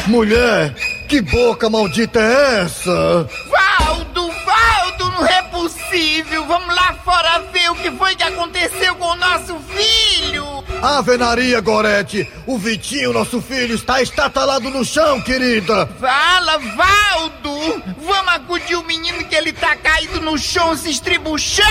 Mulher, 0.08 0.74
que 1.12 1.20
boca 1.20 1.68
maldita 1.68 2.18
é 2.18 2.62
essa? 2.62 3.28
Valdo, 3.50 4.30
Valdo, 4.46 5.10
não 5.10 5.26
é 5.26 5.42
possível. 5.42 6.46
Vamos 6.46 6.74
lá 6.74 6.94
fora 7.04 7.38
ver 7.52 7.70
o 7.70 7.74
que 7.74 7.90
foi 7.90 8.16
que 8.16 8.22
aconteceu 8.22 8.94
com 8.94 9.08
o 9.08 9.16
nosso 9.16 9.58
filho. 9.58 10.64
Avenaria, 10.80 11.60
Gorete! 11.60 12.26
O 12.46 12.56
Vitinho, 12.56 13.12
nosso 13.12 13.42
filho, 13.42 13.74
está 13.74 14.00
estatalado 14.00 14.70
no 14.70 14.82
chão, 14.86 15.20
querida! 15.20 15.86
Fala, 16.00 16.56
Valdo! 16.56 17.82
Vamos 18.06 18.32
acudir 18.32 18.76
o 18.76 18.84
menino 18.84 19.22
que 19.24 19.34
ele 19.34 19.52
tá 19.52 19.76
caído 19.76 20.18
no 20.18 20.38
chão 20.38 20.74
se 20.74 20.88
estribuchando! 20.88 21.66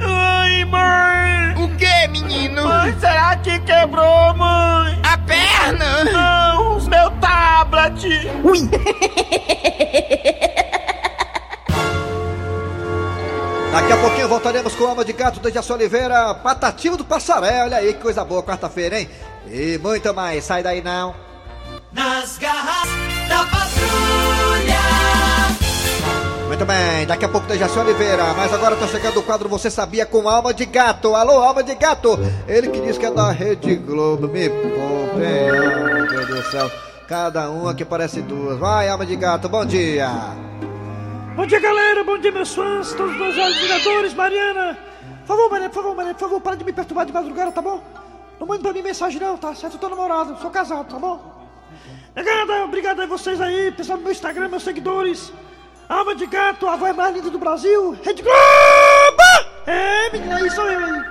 Ai, 0.00 0.64
mãe! 0.64 1.54
O 1.62 1.68
que, 1.76 2.08
menino? 2.08 2.64
Mãe, 2.64 2.96
será 2.98 3.36
que 3.36 3.58
quebrou, 3.58 4.34
mãe? 4.34 4.98
A 5.02 5.18
perna? 5.18 6.04
Não, 6.04 6.77
meu 6.88 7.10
tablet! 7.20 8.06
Ui! 8.44 8.68
Daqui 13.70 13.92
a 13.92 13.96
pouquinho 13.98 14.28
voltaremos 14.28 14.74
com 14.74 14.86
Alma 14.86 15.04
de 15.04 15.12
Gato 15.12 15.40
da 15.40 15.50
Jaci 15.50 15.72
Oliveira, 15.72 16.34
Patativa 16.34 16.96
do 16.96 17.04
Passaré. 17.04 17.62
Olha 17.62 17.76
aí 17.76 17.94
que 17.94 18.00
coisa 18.00 18.24
boa, 18.24 18.42
quarta-feira, 18.42 18.98
hein? 18.98 19.08
E 19.46 19.78
muito 19.78 20.12
mais, 20.14 20.44
sai 20.44 20.62
daí 20.62 20.82
não. 20.82 21.14
Nas 21.92 22.38
garras 22.38 22.88
da 23.28 23.38
patrulha. 23.44 24.27
Muito 26.58 26.72
bem, 26.72 27.06
daqui 27.06 27.24
a 27.24 27.28
pouco 27.28 27.46
da 27.46 27.56
Jaci 27.56 27.78
Oliveira, 27.78 28.34
mas 28.34 28.52
agora 28.52 28.74
tá 28.74 28.88
chegando 28.88 29.20
o 29.20 29.22
quadro 29.22 29.48
Você 29.48 29.70
Sabia 29.70 30.04
com 30.04 30.28
Alma 30.28 30.52
de 30.52 30.66
Gato. 30.66 31.14
Alô, 31.14 31.34
Alma 31.34 31.62
de 31.62 31.72
Gato! 31.76 32.18
Ele 32.48 32.68
que 32.68 32.80
diz 32.80 32.98
que 32.98 33.06
é 33.06 33.12
da 33.12 33.30
Rede 33.30 33.76
Globo, 33.76 34.26
me 34.26 34.50
poupe, 34.50 35.24
ai, 35.24 36.00
meu 36.00 36.26
Deus 36.26 36.26
do 36.26 36.50
céu. 36.50 36.68
Cada 37.06 37.48
uma 37.48 37.72
que 37.76 37.84
parece 37.84 38.22
duas. 38.22 38.58
Vai, 38.58 38.88
Alma 38.88 39.06
de 39.06 39.14
Gato, 39.14 39.48
bom 39.48 39.64
dia! 39.64 40.10
Bom 41.36 41.46
dia, 41.46 41.60
galera. 41.60 42.02
Bom 42.02 42.18
dia, 42.18 42.32
meus 42.32 42.52
fãs, 42.52 42.92
todos 42.92 43.12
os 43.12 43.18
meus 43.20 43.38
admiradores, 43.38 44.12
Mariana. 44.14 44.76
Por 45.20 45.26
favor, 45.28 45.50
Mariana, 45.50 45.70
por 45.72 45.80
favor, 45.80 45.94
Mariana, 45.94 46.14
por 46.18 46.24
favor, 46.28 46.40
para 46.40 46.56
de 46.56 46.64
me 46.64 46.72
perturbar 46.72 47.06
de 47.06 47.12
madrugada, 47.12 47.52
tá 47.52 47.62
bom? 47.62 47.80
Não 48.40 48.48
mande 48.48 48.64
pra 48.64 48.72
mim 48.72 48.82
mensagem 48.82 49.20
não, 49.20 49.38
tá? 49.38 49.54
Certo? 49.54 49.74
Eu 49.74 49.78
tô 49.78 49.88
namorado, 49.88 50.36
sou 50.42 50.50
casado, 50.50 50.88
tá 50.88 50.98
bom? 50.98 51.20
Negada, 52.16 52.64
obrigado 52.64 53.00
a 53.00 53.06
vocês 53.06 53.40
aí, 53.40 53.70
pessoal 53.70 53.96
do 53.96 54.02
meu 54.02 54.10
Instagram, 54.10 54.48
meus 54.48 54.64
seguidores. 54.64 55.32
Alma 55.88 56.14
de 56.14 56.26
gato, 56.26 56.68
a 56.68 56.76
voz 56.76 56.94
mais 56.94 57.14
linda 57.14 57.30
do 57.30 57.38
Brasil. 57.38 57.96
Rede 58.02 58.20
Globo! 58.20 58.36
É, 59.66 60.10
menina, 60.10 60.50
sou 60.50 60.70
eu 60.70 60.84
aí. 60.84 61.02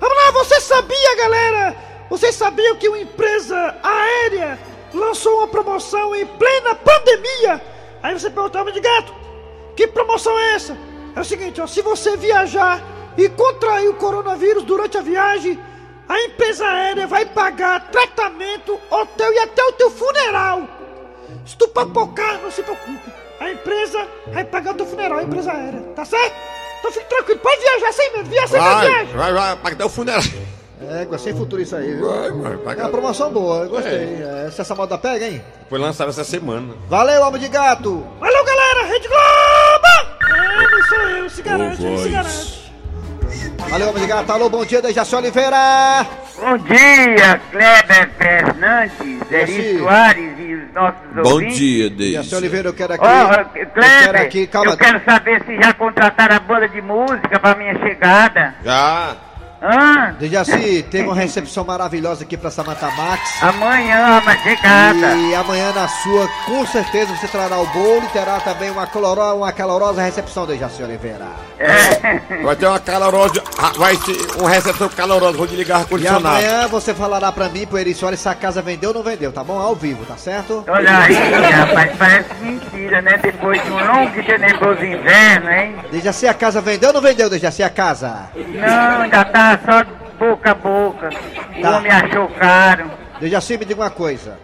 Vamos 0.00 0.16
lá, 0.16 0.30
você 0.32 0.60
sabia, 0.60 1.16
galera? 1.16 1.76
Vocês 2.10 2.34
sabiam 2.34 2.74
que 2.74 2.88
uma 2.88 2.98
empresa 2.98 3.76
aérea 3.80 4.58
lançou 4.92 5.38
uma 5.38 5.46
promoção 5.46 6.16
em 6.16 6.26
plena 6.26 6.74
pandemia? 6.74 7.62
Aí 8.02 8.12
você 8.12 8.28
pergunta, 8.28 8.58
Alma 8.58 8.72
de 8.72 8.80
gato, 8.80 9.14
que 9.76 9.86
promoção 9.86 10.36
é 10.36 10.54
essa? 10.54 10.76
É 11.14 11.20
o 11.20 11.24
seguinte, 11.24 11.60
ó, 11.60 11.66
se 11.68 11.80
você 11.80 12.16
viajar 12.16 12.82
e 13.16 13.28
contrair 13.28 13.88
o 13.88 13.94
coronavírus 13.94 14.64
durante 14.64 14.98
a 14.98 15.00
viagem, 15.00 15.56
a 16.08 16.20
empresa 16.22 16.66
aérea 16.66 17.06
vai 17.06 17.24
pagar 17.24 17.88
tratamento, 17.92 18.80
hotel 18.90 19.32
e 19.32 19.38
até 19.38 19.62
o 19.62 19.72
teu 19.72 19.92
funeral. 19.92 20.66
Se 21.46 21.56
tu 21.56 21.68
tranquilo, 27.22 27.40
pode 27.40 27.60
viajar 27.60 27.92
sem 27.92 28.12
medo, 28.12 28.28
viaja 28.30 28.48
sem 28.48 28.60
medo, 28.60 28.72
Vai, 28.74 28.86
viaja. 28.88 29.16
vai, 29.16 29.32
vai, 29.32 29.56
paga 29.56 29.74
até 29.76 29.84
o 29.84 29.88
funeral. 29.88 30.22
É, 30.84 31.18
sem 31.18 31.32
futuro 31.34 31.62
isso 31.62 31.76
aí, 31.76 31.94
viu? 31.94 32.08
Vai, 32.08 32.56
vai, 32.56 32.76
É 32.76 32.80
uma 32.82 32.88
promoção 32.90 33.30
boa, 33.30 33.62
eu 33.64 33.68
gostei. 33.70 34.20
É, 34.20 34.50
se 34.50 34.60
essa 34.60 34.74
moda 34.74 34.98
pega, 34.98 35.28
hein? 35.28 35.42
Foi 35.68 35.78
lançado 35.78 36.10
essa 36.10 36.24
semana. 36.24 36.74
Valeu, 36.88 37.22
Alma 37.22 37.38
de 37.38 37.48
Gato! 37.48 38.04
Valeu, 38.18 38.44
galera, 38.44 38.86
Rede 38.86 39.06
Globo! 39.08 40.32
É, 40.34 40.70
não 40.70 40.82
sou 40.88 40.98
eu, 40.98 41.30
se 41.30 41.42
garante, 41.42 41.86
Ô, 41.86 41.98
se 41.98 42.08
garante. 42.08 42.72
Valeu, 43.70 43.86
Alma 43.88 44.00
de 44.00 44.06
Gato! 44.06 44.32
Alô, 44.32 44.48
bom 44.50 44.64
dia 44.64 44.82
da 44.82 44.90
Jaci 44.90 45.14
Oliveira! 45.14 46.04
Bom 46.36 46.58
dia, 46.58 47.40
Kleber 47.52 48.10
Fernandes, 48.18 49.30
Eri 49.30 49.78
Soares 49.78 50.31
e 50.52 50.64
os 50.64 50.72
nossos 50.74 51.00
Bom 51.22 51.32
ouvintes. 51.32 51.56
dia, 51.58 51.84
Jaci 51.88 51.96
Deise. 51.96 52.34
Oliveira, 52.36 52.68
eu 52.68 52.74
quero 52.74 52.92
aqui. 52.94 53.04
Ó, 53.04 53.32
eu 53.32 53.46
quero 53.52 53.70
Kleber, 53.70 54.20
aqui, 54.22 54.46
calma. 54.46 54.70
eu 54.72 54.76
quero 54.76 55.00
saber 55.04 55.42
se 55.44 55.56
já 55.56 55.72
contrataram 55.74 56.36
a 56.36 56.40
banda 56.40 56.68
de 56.68 56.80
música 56.82 57.38
pra 57.40 57.54
minha 57.54 57.74
chegada. 57.80 58.54
Já. 58.64 59.16
Hã? 59.62 60.16
Dejaci, 60.18 60.82
teve 60.90 61.04
uma 61.06 61.14
recepção 61.14 61.64
maravilhosa 61.64 62.24
aqui 62.24 62.36
pra 62.36 62.50
Samantha 62.50 62.90
Max. 62.90 63.42
Amanhã, 63.42 64.20
uma 64.20 64.36
chegada. 64.38 65.14
E 65.14 65.34
amanhã 65.36 65.72
na 65.72 65.86
sua, 65.86 66.28
com 66.46 66.66
certeza 66.66 67.14
você 67.14 67.28
trará 67.28 67.58
o 67.60 67.66
bolo 67.68 68.02
e 68.04 68.08
terá 68.08 68.40
também 68.40 68.70
uma, 68.70 68.86
caloro, 68.86 69.36
uma 69.36 69.52
calorosa 69.52 70.02
recepção, 70.02 70.46
Dejaci 70.46 70.82
Oliveira. 70.82 71.26
Vai 72.42 72.56
ter 72.56 72.66
uma 72.66 72.80
calorosa. 72.80 73.42
ah, 73.58 73.72
Vai 73.78 73.94
ser 73.96 74.16
uma 74.40 74.50
recepção 74.50 74.88
calorosa. 74.88 75.38
Vou 75.38 75.46
desligar 75.46 75.78
o 75.78 75.80
E 75.80 75.82
ar-condicionado. 75.84 76.26
amanhã 76.28 76.66
você 76.68 76.92
falará 76.92 77.30
pra 77.30 77.48
mim, 77.48 77.64
pro 77.66 77.78
Eri 77.78 77.94
se 77.94 78.28
a 78.28 78.34
casa 78.34 78.60
vendeu 78.60 78.90
ou 78.90 78.96
não 78.96 79.02
vendeu, 79.04 79.30
tá 79.32 79.44
bom? 79.44 79.58
Ao 79.60 79.74
vivo, 79.76 80.04
tá 80.04 80.16
certo? 80.16 80.64
Olha 80.68 80.98
aí, 80.98 81.14
rapaz, 81.50 81.92
parece 81.96 82.34
mentira, 82.40 83.00
né? 83.00 83.16
Depois 83.42 83.64
de 83.64 83.72
um 83.72 83.84
longo 83.86 84.20
e 84.20 84.22
tenebroso 84.22 84.84
inverno, 84.84 85.50
hein? 85.50 85.74
Dejaci, 85.90 86.28
a 86.28 86.34
casa 86.34 86.60
vendeu 86.60 86.90
ou 86.90 86.94
não 86.94 87.00
vendeu, 87.00 87.28
Dejaci, 87.28 87.60
a 87.64 87.68
casa? 87.68 88.28
Não, 88.36 89.02
ainda 89.02 89.24
tá 89.24 89.58
só 89.66 89.84
boca 90.16 90.52
a 90.52 90.54
boca. 90.54 91.10
O 91.58 91.60
Tá. 91.60 91.76
homem 91.78 91.90
achou 91.90 92.28
caro. 92.28 92.88
Dejaci, 93.18 93.58
me 93.58 93.64
diga 93.64 93.80
uma 93.82 93.90
coisa. 93.90 94.38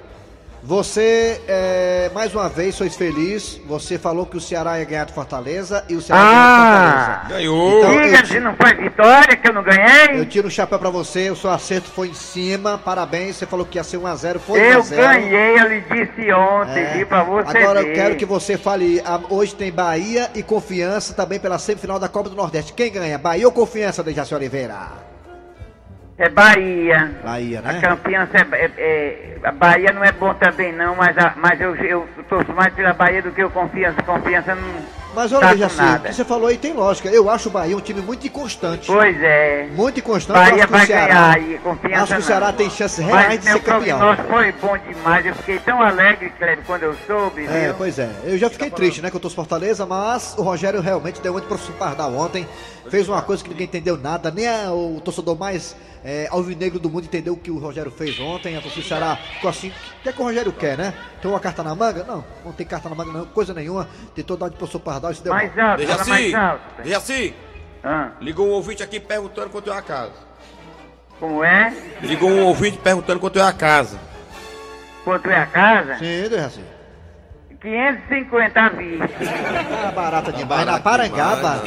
Você, 0.63 1.41
é, 1.47 2.11
mais 2.13 2.35
uma 2.35 2.49
vez, 2.49 2.77
foi 2.77 2.91
feliz. 2.91 3.61
Você 3.67 3.97
falou 3.97 4.27
que 4.27 4.37
o 4.37 4.41
Ceará 4.41 4.79
ia 4.79 4.85
ganhar 4.85 5.05
de 5.05 5.13
Fortaleza 5.13 5.85
e 5.89 5.95
o 5.95 6.03
Ceará 6.03 6.21
ganhou 6.21 6.37
Ah! 6.37 6.89
de 6.89 6.99
Fortaleza. 6.99 7.29
Ganhou. 7.39 7.79
Então, 7.79 7.93
eu 7.93 8.03
Diga 8.03 8.27
se 8.27 8.41
não 8.41 8.57
foi 8.57 8.75
vitória 8.75 9.37
que 9.37 9.49
eu 9.49 9.53
não 9.53 9.63
ganhei. 9.63 10.21
Eu 10.21 10.27
tiro 10.27 10.49
o 10.49 10.51
chapéu 10.51 10.79
pra 10.79 10.91
você, 10.91 11.31
o 11.31 11.37
seu 11.37 11.51
acerto 11.51 11.89
foi 11.91 12.09
em 12.09 12.15
cima, 12.15 12.77
parabéns. 12.77 13.37
Você 13.37 13.47
falou 13.47 13.65
que 13.65 13.79
ia 13.79 13.85
ser 13.85 13.99
1x0, 13.99 14.39
foi 14.41 14.59
Eu 14.61 14.83
1x0. 14.83 14.97
ganhei, 14.97 15.59
eu 15.61 15.69
lhe 15.69 15.81
disse 15.81 16.33
ontem, 16.33 16.81
É. 16.83 16.93
vi 16.99 17.05
pra 17.05 17.23
você 17.23 17.57
Agora 17.59 17.83
ver. 17.83 17.91
eu 17.91 17.95
quero 17.95 18.17
que 18.17 18.27
você 18.27 18.59
fale. 18.59 19.01
ah, 19.07 19.21
Hoje 19.31 19.55
tem 19.55 19.71
Bahia 19.71 20.29
e 20.35 20.43
Confiança 20.43 21.15
também 21.15 21.39
pela 21.39 21.59
semifinal 21.59 22.01
da 22.01 22.09
Copa 22.09 22.29
do 22.31 22.37
Nordeste. 22.37 22.73
Quem 22.73 22.91
ganha? 22.91 23.17
Bahia 23.17 23.47
ou 23.47 23.53
Confiança, 23.53 24.03
Dejaci 24.03 24.35
Oliveira? 24.35 25.08
É 26.19 26.29
Bahia. 26.29 27.13
Bahia, 27.23 27.61
A 27.65 27.73
né? 27.75 27.81
confiança 27.81 28.33
é, 28.39 28.47
é- 28.65 28.71
é- 28.77 29.39
A 29.45 29.53
Bahia 29.53 29.93
não 29.93 30.03
é 30.03 30.11
bom 30.11 30.35
também 30.35 30.73
não, 30.73 30.97
mas, 30.97 31.17
a- 31.17 31.33
mas 31.37 31.61
eu, 31.61 31.77
eu 31.77 32.09
torço 32.29 32.53
mais 32.53 32.75
pela 32.75 32.93
Bahia 32.93 33.23
do 33.23 33.31
que 33.31 33.43
o 33.45 33.49
confiança. 33.51 34.03
Confiança 34.03 34.53
não. 34.57 34.99
Mas 35.15 35.33
olha, 35.33 35.41
tá 35.47 35.53
Dejaci, 35.53 35.81
o 35.81 36.01
que 36.01 36.13
você 36.15 36.25
falou 36.25 36.49
aí 36.49 36.59
tem 36.59 36.73
lógica. 36.73 37.09
Eu 37.09 37.31
acho 37.31 37.49
o 37.49 37.53
Bahia 37.53 37.77
um 37.77 37.81
time 37.81 38.01
muito 38.01 38.27
inconstante. 38.27 38.87
Pois 38.89 39.21
é. 39.23 39.69
Muito 39.73 40.01
inconstante. 40.01 40.37
Bahia 40.37 40.55
acho 40.55 40.67
que 40.67 40.75
o 40.75 40.77
vai 40.77 40.87
Ceará, 40.87 41.07
ganhar 41.35 41.41
e 41.51 41.59
confiança 41.59 42.03
Acho 42.03 42.15
que 42.15 42.21
o 42.21 42.23
Ceará 42.25 42.47
não. 42.49 42.53
tem 42.53 42.71
chances 42.71 42.99
reais 43.05 43.27
Mas 43.29 43.39
de 43.41 43.45
meu 43.47 43.55
ser 43.59 43.65
campeão. 43.65 43.99
prognóstico 43.99 44.29
foi 44.33 44.53
bom 44.61 44.79
demais. 44.79 45.27
Eu 45.27 45.35
fiquei 45.37 45.59
tão 45.61 45.81
alegre, 45.81 46.31
Cléber, 46.37 46.65
quando 46.67 46.83
eu 46.83 46.95
soube, 47.07 47.47
É, 47.47 47.67
viu? 47.67 47.75
pois 47.75 47.99
é. 47.99 48.11
Eu 48.25 48.37
já 48.39 48.51
fiquei 48.51 48.71
triste, 48.71 49.01
né, 49.01 49.09
que 49.11 49.17
eu 49.17 49.21
tô 49.21 49.31
Fortaleza, 49.31 49.87
mas 49.87 50.35
o 50.37 50.43
Rogério 50.43 50.81
realmente 50.81 51.21
deu 51.23 51.33
muito 51.33 51.47
pro 51.49 51.59
Pardal 51.75 52.13
ontem. 52.15 52.47
Fez 52.91 53.09
uma 53.09 53.23
coisa 53.23 53.43
que 53.43 53.51
ninguém 53.51 53.67
entendeu 53.67 53.97
nada, 53.97 54.31
nem 54.31 54.49
a- 54.49 54.73
o 54.73 55.01
torcedor 55.05 55.39
mais 55.39 55.77
é, 56.05 56.29
alvinegro 56.31 56.79
do 56.79 56.89
mundo 56.91 57.05
entendeu 57.05 57.35
o 57.35 57.37
que 57.37 57.51
o 57.51 57.59
Rogério 57.59 57.91
fez 57.91 58.19
ontem. 58.21 58.57
A 58.57 58.61
torcida 58.61 58.83
do 58.83 58.89
Ceará 58.89 59.17
ficou 59.17 59.51
assim, 59.51 59.69
o 59.69 60.03
que 60.03 60.09
é 60.09 60.13
que 60.13 60.21
o 60.21 60.25
Rogério 60.25 60.53
quer, 60.53 60.77
né? 60.79 60.95
Tem 61.21 61.31
uma 61.31 61.41
carta 61.41 61.63
na 61.63 61.75
manga? 61.75 62.05
Não, 62.05 62.25
não 62.45 62.53
tem 62.53 62.67
carta 62.67 62.89
na 62.89 62.95
manga 62.95 63.13
não, 63.13 63.27
coisa 63.27 63.53
nenhuma. 63.55 63.89
Tentou 64.15 64.37
dar 64.37 64.49
de 64.49 64.57
professor 64.57 64.81
Pardal 64.81 65.11
e 65.11 65.15
se 65.15 65.23
deu 65.23 65.33
Mais 65.33 65.55
mal. 65.55 65.71
alto, 65.71 65.87
fala 65.87 66.05
mais 66.07 66.35
alto. 66.35 66.83
Dejaci. 66.83 67.35
Ah, 67.83 68.11
Ligou 68.21 68.47
um 68.47 68.51
ouvinte 68.51 68.83
aqui 68.83 68.99
perguntando 68.99 69.51
quanto 69.51 69.71
é 69.73 69.77
a 69.77 69.83
casa. 69.83 70.13
como 71.21 71.45
é? 71.45 71.73
Ligou 72.03 72.29
um 72.31 72.45
ouvinte 72.47 72.79
perguntando 72.79 73.21
quanto 73.21 73.39
é 73.39 73.43
a 73.43 73.53
casa. 73.53 73.99
Quanto 75.05 75.29
é 75.31 75.37
a 75.37 75.47
casa? 75.47 75.95
Sim, 75.99 76.29
Dejaci. 76.29 76.65
550 77.61 78.69
vice. 78.71 79.03
Ah, 79.85 79.91
barata 79.91 80.33
demais. 80.33 80.65
Na 80.65 80.79
Parangaba. 80.79 81.61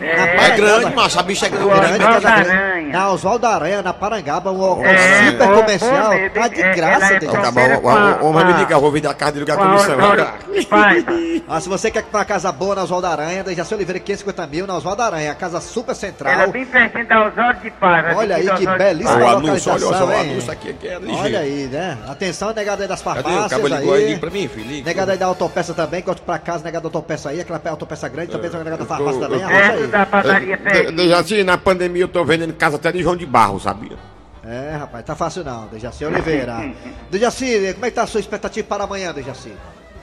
É, 0.00 0.46
É 0.46 0.50
grande, 0.56 0.94
macho, 0.94 1.20
a 1.20 1.22
bicha 1.22 1.46
é 1.46 1.48
grande. 1.50 1.68
grande 1.98 2.04
Oswaldo. 2.04 2.26
Aranha. 2.26 2.88
Na 2.92 3.10
Oswaldo 3.12 3.46
Aranha, 3.46 3.82
na 3.82 3.92
Parangaba, 3.92 4.50
um, 4.50 4.80
um 4.80 4.84
É, 4.84 5.30
super 5.30 5.48
comercial. 5.54 6.10
meu, 6.10 6.30
tá 6.30 6.48
de 6.48 6.60
é, 6.62 6.74
graça, 6.74 7.14
é 7.14 7.18
Dejaci. 7.20 7.36
Acabou, 7.36 7.62
o- 7.62 8.26
homem 8.26 8.44
me 8.46 8.52
liga, 8.54 8.74
eu 8.74 8.80
vou 8.80 8.90
vir 8.90 9.02
da 9.02 9.14
casa 9.14 9.32
dele 9.32 9.44
ligar 9.44 9.58
a 9.58 9.66
comissão. 9.66 9.96
Ah, 11.52 11.60
se 11.60 11.68
você 11.68 11.90
quer 11.90 12.04
uma 12.12 12.24
casa 12.24 12.52
boa 12.52 12.76
na 12.76 12.82
Oswaldo 12.84 13.06
Aranha, 13.08 13.42
Dejaci 13.42 13.74
Oliveira, 13.74 13.98
550 13.98 14.46
mil 14.46 14.66
na 14.68 14.76
Oswaldo 14.76 15.02
Aranha, 15.02 15.32
a 15.32 15.34
casa 15.34 15.60
super 15.60 15.94
central. 15.96 16.32
Ela 16.32 16.44
é 16.44 16.46
bem 16.46 16.64
pertinho 16.64 17.06
da 17.08 17.26
Osório 17.26 17.58
de 17.60 17.70
Paiva. 17.72 18.14
Olha 18.16 18.36
aí 18.36 18.42
que 18.42 18.64
da 18.66 18.72
de 18.72 18.78
belíssima 18.78 19.10
O 19.16 19.20
Paiva. 19.20 19.36
anúncio, 19.38 19.72
olha 19.72 19.84
localização, 19.84 19.98
só, 19.98 20.06
o 20.06 20.12
hein? 20.12 20.30
anúncio 20.30 20.52
aqui 20.52 20.72
que 20.74 20.88
é. 20.88 20.98
Olha 21.12 21.38
aí, 21.40 21.68
né? 21.72 21.98
Atenção, 22.08 22.52
negada 22.54 22.82
aí 22.84 22.88
das 22.88 23.02
farmácias 23.02 23.52
aí, 23.64 23.72
aí. 23.90 24.06
liga 24.06 24.20
pra 24.20 24.30
mim, 24.30 24.46
filho. 24.48 24.68
liga. 24.68 24.84
Negada 24.88 25.12
aí 25.12 25.18
da 25.20 25.26
autopeça 25.26 25.74
também, 25.74 26.00
corte 26.02 26.22
pra 26.22 26.38
casa, 26.38 26.64
negada 26.64 26.82
da 26.82 26.86
autopeça 26.88 27.28
aí, 27.28 27.40
aquela 27.42 27.60
autopeça 27.66 28.08
grande, 28.08 28.32
também 28.32 28.48
tem 28.50 28.58
negada 28.58 28.78
da 28.78 28.82
Eu 28.84 28.88
farmácia 28.88 29.20
tô- 29.20 29.28
também, 29.28 29.44
arrocha 29.44 29.72
aí. 29.72 29.86
da 29.86 30.06
padaria 30.06 30.56
De- 30.56 30.92
Dejaci, 30.92 31.44
na 31.44 31.58
pandemia 31.58 32.02
eu 32.04 32.08
tô 32.08 32.24
vendendo 32.24 32.54
casa 32.54 32.76
até 32.76 32.90
de 32.90 33.02
João 33.02 33.14
de 33.16 33.26
Barro, 33.26 33.60
sabia? 33.60 33.96
É, 34.42 34.74
rapaz, 34.76 35.04
tá 35.04 35.14
fácil 35.14 35.44
não, 35.44 35.66
Dejaci 35.66 36.04
Oliveira. 36.06 36.72
Dejaci, 37.10 37.72
como 37.74 37.84
é 37.86 37.90
que 37.90 37.94
tá 37.96 38.02
a 38.02 38.06
sua 38.06 38.20
expectativa 38.20 38.66
para 38.66 38.84
amanhã, 38.84 39.12
Dejaci? 39.12 39.52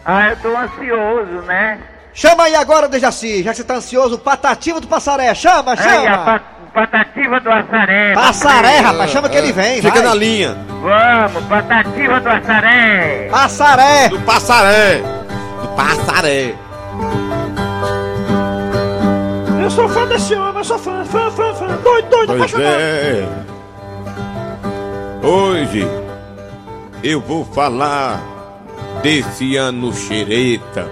Ah, 0.06 0.30
eu 0.30 0.38
tô 0.38 0.56
ansioso, 0.56 1.42
né? 1.48 1.80
Chama 2.14 2.44
aí 2.44 2.56
agora, 2.56 2.88
Dejaci, 2.88 3.42
já 3.44 3.52
que 3.52 3.58
você 3.58 3.64
tá 3.64 3.76
ansioso, 3.76 4.20
Patativa 4.20 4.80
do 4.80 4.88
Passaré, 4.88 5.34
chama, 5.34 5.76
chama! 5.76 6.42
Patativa 6.74 7.40
do 7.40 7.50
Assaré. 7.52 8.14
Passaré, 8.14 8.78
rapaz, 8.80 9.12
chama 9.12 9.30
que 9.30 9.38
ele 9.38 9.52
vem, 9.52 9.82
Fica 9.82 9.96
vai. 9.96 10.04
na 10.04 10.14
linha. 10.14 10.58
Vamos, 10.82 11.44
patativa 11.46 12.20
do 12.20 12.30
Assaré. 12.30 13.28
Passaré! 13.32 14.10
Do 14.10 14.20
Passaré. 14.22 15.02
Do 15.62 15.68
Passaré. 15.76 16.54
Eu 19.62 19.72
sou 19.72 19.90
fã 19.90 20.06
desse 20.08 20.34
homem, 20.34 20.58
eu 20.58 20.64
sou 20.64 20.80
fã, 20.80 21.04
fã, 21.06 21.30
fã, 21.32 21.54
fã. 21.54 21.68
Doido, 21.84 22.10
doido, 22.10 22.28
Pois 22.28 22.40
apaixonado. 22.54 22.76
é. 22.80 23.28
Hoje 25.24 25.88
eu 27.04 27.20
vou 27.20 27.44
falar 27.46 28.22
desse 29.04 29.58
ano 29.58 29.92
xereta. 29.94 30.88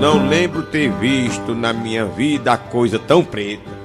Não 0.00 0.26
lembro 0.26 0.62
ter 0.62 0.90
visto 0.92 1.54
na 1.54 1.72
minha 1.72 2.04
vida 2.06 2.56
coisa 2.56 2.98
tão 2.98 3.22
preta. 3.22 3.81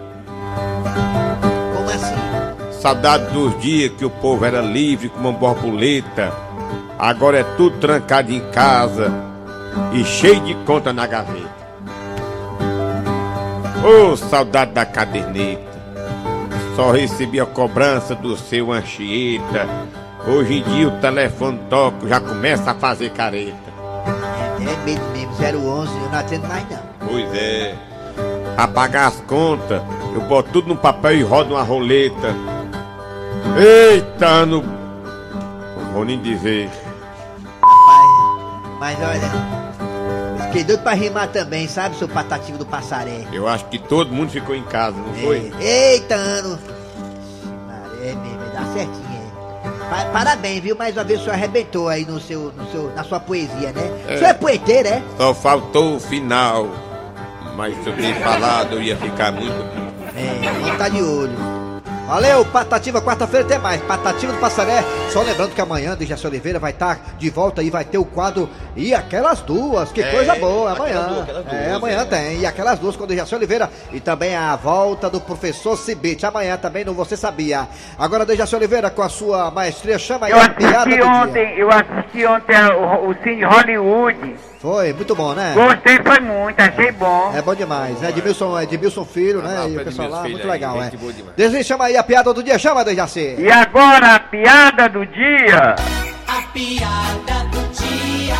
Saudade 2.82 3.34
dos 3.34 3.60
dias 3.60 3.92
que 3.98 4.06
o 4.06 4.10
povo 4.10 4.46
era 4.46 4.62
livre 4.62 5.10
como 5.10 5.30
uma 5.30 5.38
borboleta. 5.38 6.32
Agora 6.98 7.40
é 7.40 7.44
tudo 7.44 7.78
trancado 7.80 8.32
em 8.32 8.40
casa 8.52 9.12
e 9.94 10.04
cheio 10.04 10.42
de 10.42 10.54
conta 10.66 10.94
na 10.94 11.08
gaveta. 11.08 11.58
Ô 13.84 14.16
saudade 14.16 14.72
da 14.74 14.86
caderneta. 14.86 15.78
Só 16.76 16.92
recebi 16.92 17.40
a 17.40 17.46
cobrança 17.46 18.14
do 18.14 18.38
seu 18.38 18.72
Anchieta. 18.72 19.68
Hoje 20.28 20.60
em 20.60 20.64
dia 20.64 20.88
o 20.88 21.00
telefone 21.00 21.60
toca, 21.70 22.08
já 22.08 22.20
começa 22.20 22.72
a 22.72 22.76
fazer 22.76 23.10
careta. 23.12 23.56
É 24.60 24.86
mesmo, 24.86 25.06
mesmo, 25.12 25.34
011, 25.34 25.92
eu 25.94 26.10
não 26.10 26.20
atendo 26.20 26.48
mais 26.48 26.70
não. 26.70 26.80
Pois 27.08 27.34
é. 27.34 27.76
A 28.56 28.68
pagar 28.68 29.08
as 29.08 29.20
contas, 29.22 29.82
eu 30.14 30.22
boto 30.22 30.50
tudo 30.52 30.70
no 30.70 30.76
papel 30.76 31.18
e 31.18 31.24
rodo 31.24 31.54
uma 31.54 31.64
roleta. 31.64 32.36
Eita, 33.56 34.46
no. 34.46 34.62
Não 34.62 35.94
vou 35.94 36.06
nem 36.06 36.20
dizer. 36.22 36.70
Mas 38.80 38.98
olha, 39.00 40.44
fiquei 40.46 40.64
doido 40.64 40.84
pra 40.84 40.94
rimar 40.94 41.28
também, 41.30 41.68
sabe, 41.68 41.96
seu 41.98 42.08
patativo 42.08 42.58
do 42.60 42.66
Passaré? 42.66 43.26
Eu 43.34 43.48
acho 43.48 43.66
que 43.66 43.80
todo 43.80 44.12
mundo 44.14 44.30
ficou 44.30 44.54
em 44.56 44.62
casa, 44.64 44.96
não 44.98 45.14
foi? 45.16 45.52
É. 45.60 45.94
Eita, 45.94 46.14
ano! 46.16 46.60
É 48.04 48.14
mesmo, 48.14 48.38
vai 48.38 48.50
dar 48.52 48.72
certinho, 48.74 49.08
é. 49.66 49.90
Pa- 49.90 50.06
Parabéns, 50.14 50.62
viu? 50.62 50.76
Mais 50.76 50.96
uma 50.96 51.04
vez 51.04 51.20
o 51.20 51.24
senhor 51.24 51.34
arrebentou 51.34 51.90
aí 51.90 52.06
no 52.06 52.20
seu, 52.22 52.54
no 52.56 52.68
seu, 52.72 52.94
na 52.96 53.04
sua 53.04 53.20
poesia, 53.20 53.72
né? 53.74 53.92
É. 54.08 54.14
O 54.14 54.18
senhor 54.20 54.30
é 54.30 54.34
poeteiro, 54.36 54.88
é? 54.90 55.02
Só 55.18 55.34
faltou 55.34 55.96
o 55.96 56.00
final. 56.00 56.68
Mas 57.56 57.74
se 57.84 57.90
eu 57.90 57.96
ter 57.96 58.14
falado, 58.22 58.74
eu 58.74 58.82
ia 58.84 58.96
ficar 58.96 59.32
muito. 59.32 59.52
É, 60.16 60.52
vamos 60.62 60.78
tá 60.78 60.88
de 60.90 61.02
olho. 61.02 61.57
Valeu, 62.08 62.46
Patativa, 62.46 63.02
quarta-feira 63.02 63.46
tem 63.46 63.60
mais. 63.60 63.82
Patativa 63.82 64.32
do 64.32 64.40
Passaré. 64.40 64.82
Só 65.12 65.22
lembrando 65.22 65.54
que 65.54 65.60
amanhã, 65.60 65.94
Dejaci 65.94 66.26
Oliveira 66.26 66.58
vai 66.58 66.72
estar 66.72 66.98
de 67.18 67.30
volta 67.30 67.62
e 67.62 67.70
vai 67.70 67.84
ter 67.84 67.98
o 67.98 68.06
quadro 68.06 68.50
E 68.78 68.94
Aquelas 68.94 69.42
Duas. 69.42 69.92
Que 69.92 70.02
É, 70.02 70.12
coisa 70.12 70.36
boa, 70.36 70.72
amanhã. 70.72 71.02
aquelas 71.02 71.08
duas, 71.10 71.22
aquelas 71.24 71.44
duas, 71.44 71.54
é, 71.62 71.72
amanhã 71.74 72.02
é. 72.02 72.06
tem. 72.06 72.40
E 72.40 72.46
Aquelas 72.46 72.80
Duas 72.80 72.96
com 72.96 73.04
o 73.04 73.08
Dejaci 73.08 73.36
Oliveira. 73.36 73.70
E 73.92 74.00
também 74.00 74.34
a 74.38 74.56
volta 74.56 75.10
do 75.10 75.20
professor 75.20 75.76
Cibite. 75.76 76.26
Amanhã 76.26 76.56
também 76.56 76.86
no 76.86 76.94
Você 76.94 77.18
Sabia. 77.18 77.68
Agora, 78.00 78.26
Dejaci 78.26 78.56
Oliveira, 78.56 78.90
com 78.90 79.02
a 79.02 79.10
sua 79.10 79.52
maestria, 79.52 80.00
chama 80.00 80.28
aí 80.28 80.32
Eu 80.32 80.40
a 80.40 80.48
piada 80.50 80.72
do 80.72 80.78
assisti 80.78 80.96
dia. 81.02 81.06
ontem, 81.12 81.60
eu 81.60 81.70
assisti 81.70 82.26
ontem 82.26 82.56
o, 82.74 83.10
o 83.10 83.14
Cine 83.22 83.44
Hollywood. 83.44 84.36
Foi, 84.60 84.92
muito 84.92 85.16
bom, 85.16 85.34
né? 85.36 85.54
Gostei, 85.54 86.00
foi 86.04 86.20
muito, 86.20 86.60
achei 86.60 86.92
bom. 86.92 87.32
É 87.36 87.42
bom 87.42 87.54
demais, 87.54 88.00
né? 88.02 88.10
Edmilson, 88.10 88.60
Edmilson 88.60 89.06
Filho, 89.06 89.42
né? 89.42 89.70
E 89.70 89.78
o 89.78 89.84
pessoal 89.84 90.10
lá, 90.10 90.22
muito 90.24 90.42
aí, 90.42 90.52
legal, 90.52 90.82
é. 90.82 90.92
Desenho, 91.36 91.64
chama 91.64 91.86
aí 91.86 91.96
a 91.96 92.04
piada 92.04 92.34
do 92.34 92.42
dia, 92.42 92.58
chama, 92.58 92.84
Dejaci. 92.84 93.36
E 93.38 93.52
agora 93.52 94.16
a 94.16 94.20
piada 94.20 94.90
do 94.90 95.06
dia. 95.06 95.76
A 96.28 96.42
piada 96.52 97.44
do 97.52 97.68
dia. 97.72 98.36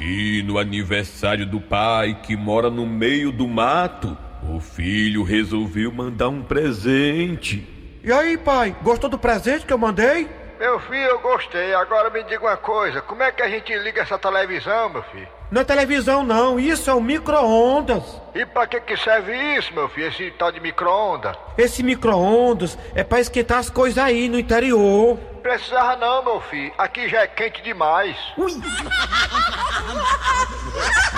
E 0.00 0.42
no 0.42 0.58
aniversário 0.58 1.44
do 1.44 1.60
pai 1.60 2.16
que 2.22 2.34
mora 2.34 2.70
no 2.70 2.86
meio 2.86 3.30
do 3.30 3.46
mato, 3.46 4.16
o 4.48 4.60
filho 4.60 5.22
resolveu 5.22 5.92
mandar 5.92 6.30
um 6.30 6.42
presente. 6.42 7.68
E 8.02 8.10
aí, 8.10 8.38
pai, 8.38 8.74
gostou 8.82 9.10
do 9.10 9.18
presente 9.18 9.66
que 9.66 9.72
eu 9.72 9.76
mandei? 9.76 10.37
Meu 10.58 10.80
filho, 10.80 11.02
eu 11.10 11.18
gostei. 11.20 11.72
Agora 11.74 12.10
me 12.10 12.22
diga 12.24 12.44
uma 12.44 12.56
coisa: 12.56 13.00
como 13.00 13.22
é 13.22 13.30
que 13.30 13.42
a 13.42 13.48
gente 13.48 13.72
liga 13.78 14.02
essa 14.02 14.18
televisão, 14.18 14.88
meu 14.88 15.02
filho? 15.04 15.28
Não 15.50 15.62
é 15.62 15.64
televisão, 15.64 16.22
não, 16.24 16.60
isso 16.60 16.90
é 16.90 16.94
um 16.94 17.00
micro-ondas. 17.00 18.02
E 18.34 18.44
pra 18.44 18.66
que 18.66 18.80
que 18.80 18.96
serve 18.98 19.32
isso, 19.56 19.72
meu 19.72 19.88
filho? 19.88 20.08
Esse 20.08 20.30
tal 20.32 20.52
de 20.52 20.60
micro-ondas? 20.60 21.34
Esse 21.56 21.82
micro-ondas 21.82 22.76
é 22.94 23.02
pra 23.02 23.18
esquentar 23.20 23.58
as 23.58 23.70
coisas 23.70 23.96
aí 24.02 24.28
no 24.28 24.38
interior. 24.38 25.16
Precisava 25.42 25.96
não, 25.96 26.22
meu 26.22 26.40
filho. 26.42 26.72
Aqui 26.76 27.08
já 27.08 27.22
é 27.22 27.26
quente 27.26 27.62
demais. 27.62 28.14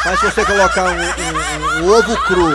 Mas 0.05 0.21
se 0.21 0.27
você 0.31 0.45
colocar 0.45 0.85
um, 0.85 1.81
um- 1.81 1.85
um 1.87 1.93
ovo 1.99 2.17
cru 2.27 2.47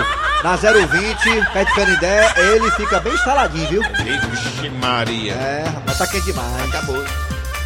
na 0.45 0.55
020, 0.57 1.51
pé 1.53 1.65
de 1.65 1.73
canindé, 1.73 2.31
ele 2.37 2.69
fica 2.73 2.99
bem 2.99 3.11
instaladinho, 3.15 3.67
viu? 3.67 3.81
Vixe 4.29 4.69
Maria. 4.69 5.33
É, 5.33 5.63
rapaz, 5.73 5.97
tá 5.97 6.05
quente 6.05 6.25
demais. 6.25 6.69
Acabou. 6.69 7.03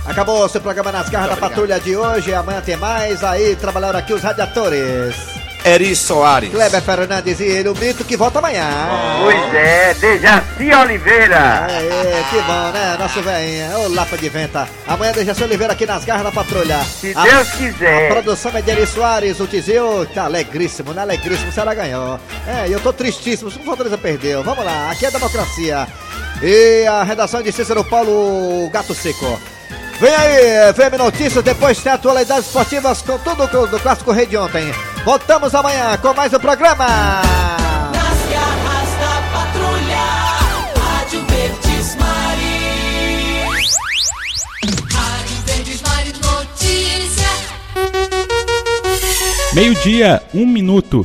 Acabou 0.06 0.46
o 0.46 0.48
seu 0.48 0.62
programa 0.62 0.89
nas 0.89 1.10
garras 1.10 1.32
da 1.32 1.36
patrulha 1.36 1.78
de 1.78 1.98
hoje. 1.98 2.34
Amanhã 2.34 2.62
tem 2.62 2.78
mais. 2.78 3.22
Aí 3.22 3.58
trabalharam 3.58 4.00
aqui 4.00 4.13
os 4.13 4.24
radiadores. 4.24 5.13
Eri 5.63 5.95
Soares. 5.95 6.50
Kleber 6.50 6.82
Fernandes 6.82 7.39
e 7.39 7.43
ele, 7.43 7.69
o 7.69 7.76
mito 7.76 8.04
que 8.04 8.15
volta 8.15 8.39
amanhã. 8.39 8.67
Pois 9.22 9.54
é, 9.54 9.93
Dejaci 9.93 10.74
Oliveira. 10.74 11.67
É, 11.69 12.24
que 12.30 12.41
bom, 12.41 12.72
né? 12.72 12.95
Nosso 12.98 13.22
velhinho. 13.22 13.80
Ô, 13.80 13.88
Lapa 13.89 14.17
de 14.17 14.30
Venta. 14.30 14.67
Amanhã 14.88 15.12
Dejaci 15.12 15.43
Oliveira 15.43 15.74
aqui 15.74 15.86
nas 15.86 16.06
garras 16.06 16.24
da 16.24 16.32
patrulha. 16.32 16.80
Se 16.84 17.13
Deus 17.13 17.50
quiser. 17.52 18.10
A 18.10 18.13
produção 18.13 18.52
é 18.56 18.62
de 18.62 18.72
Eri 18.72 18.88
Soares. 18.88 19.39
O 19.39 19.48
Tizio 19.48 20.06
tá 20.13 20.26
alegríssimo, 20.26 20.93
né? 20.93 21.02
Alegríssimo 21.02 21.52
se 21.52 21.60
ela 21.60 21.74
ganhou. 21.74 22.19
É, 22.48 22.67
e 22.67 22.72
eu 22.72 22.80
tô 22.80 22.93
tristíssimo 22.93 23.52
se 23.52 23.60
o 23.60 23.63
Fortaleza 23.63 23.98
perdeu. 23.98 24.43
Vamos 24.43 24.63
lá, 24.63 24.91
aqui 24.91 25.06
é 25.06 25.12
democracia. 25.12 25.88
E 26.41 26.86
a 26.88 27.04
redação 27.04 27.41
de 27.41 27.52
Cícero 27.52 27.84
Paulo 27.84 28.69
Gato 28.69 28.95
Seco. 28.95 29.39
Vem 30.00 30.15
aí, 30.15 30.72
VM 30.72 30.98
Notícias, 30.98 31.43
depois 31.43 31.78
tem 31.80 31.91
atualidades 31.91 32.45
esportivas 32.45 33.02
com 33.02 33.17
tudo 33.17 33.45
do, 33.48 33.67
do 33.67 33.80
Clássico 33.82 34.13
Rei 34.13 34.26
de 34.26 34.38
ontem. 34.38 34.74
Voltamos 35.10 35.56
amanhã 35.56 35.98
com 35.98 36.13
mais 36.13 36.32
um 36.32 36.38
programa. 36.38 36.86
Nas 36.86 38.19
garras 38.32 38.89
da 39.00 39.24
patrulha. 39.34 40.06
Rádio 40.78 41.26
Verdes 41.26 41.95
Maris. 41.95 43.74
Rádio 44.93 45.38
Verdes 45.48 45.82
Maris 45.82 46.13
Notícia. 46.19 47.32
Meio-dia, 49.56 50.22
um 50.32 50.45
minuto. 50.45 51.04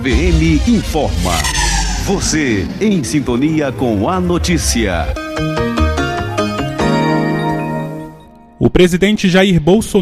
VM 0.00 0.62
informa. 0.66 1.34
Você 2.06 2.66
em 2.80 3.04
sintonia 3.04 3.70
com 3.72 4.08
a 4.08 4.18
notícia. 4.18 5.06
O 8.58 8.70
presidente 8.70 9.28
Jair 9.28 9.60
Bolsonaro 9.60 9.96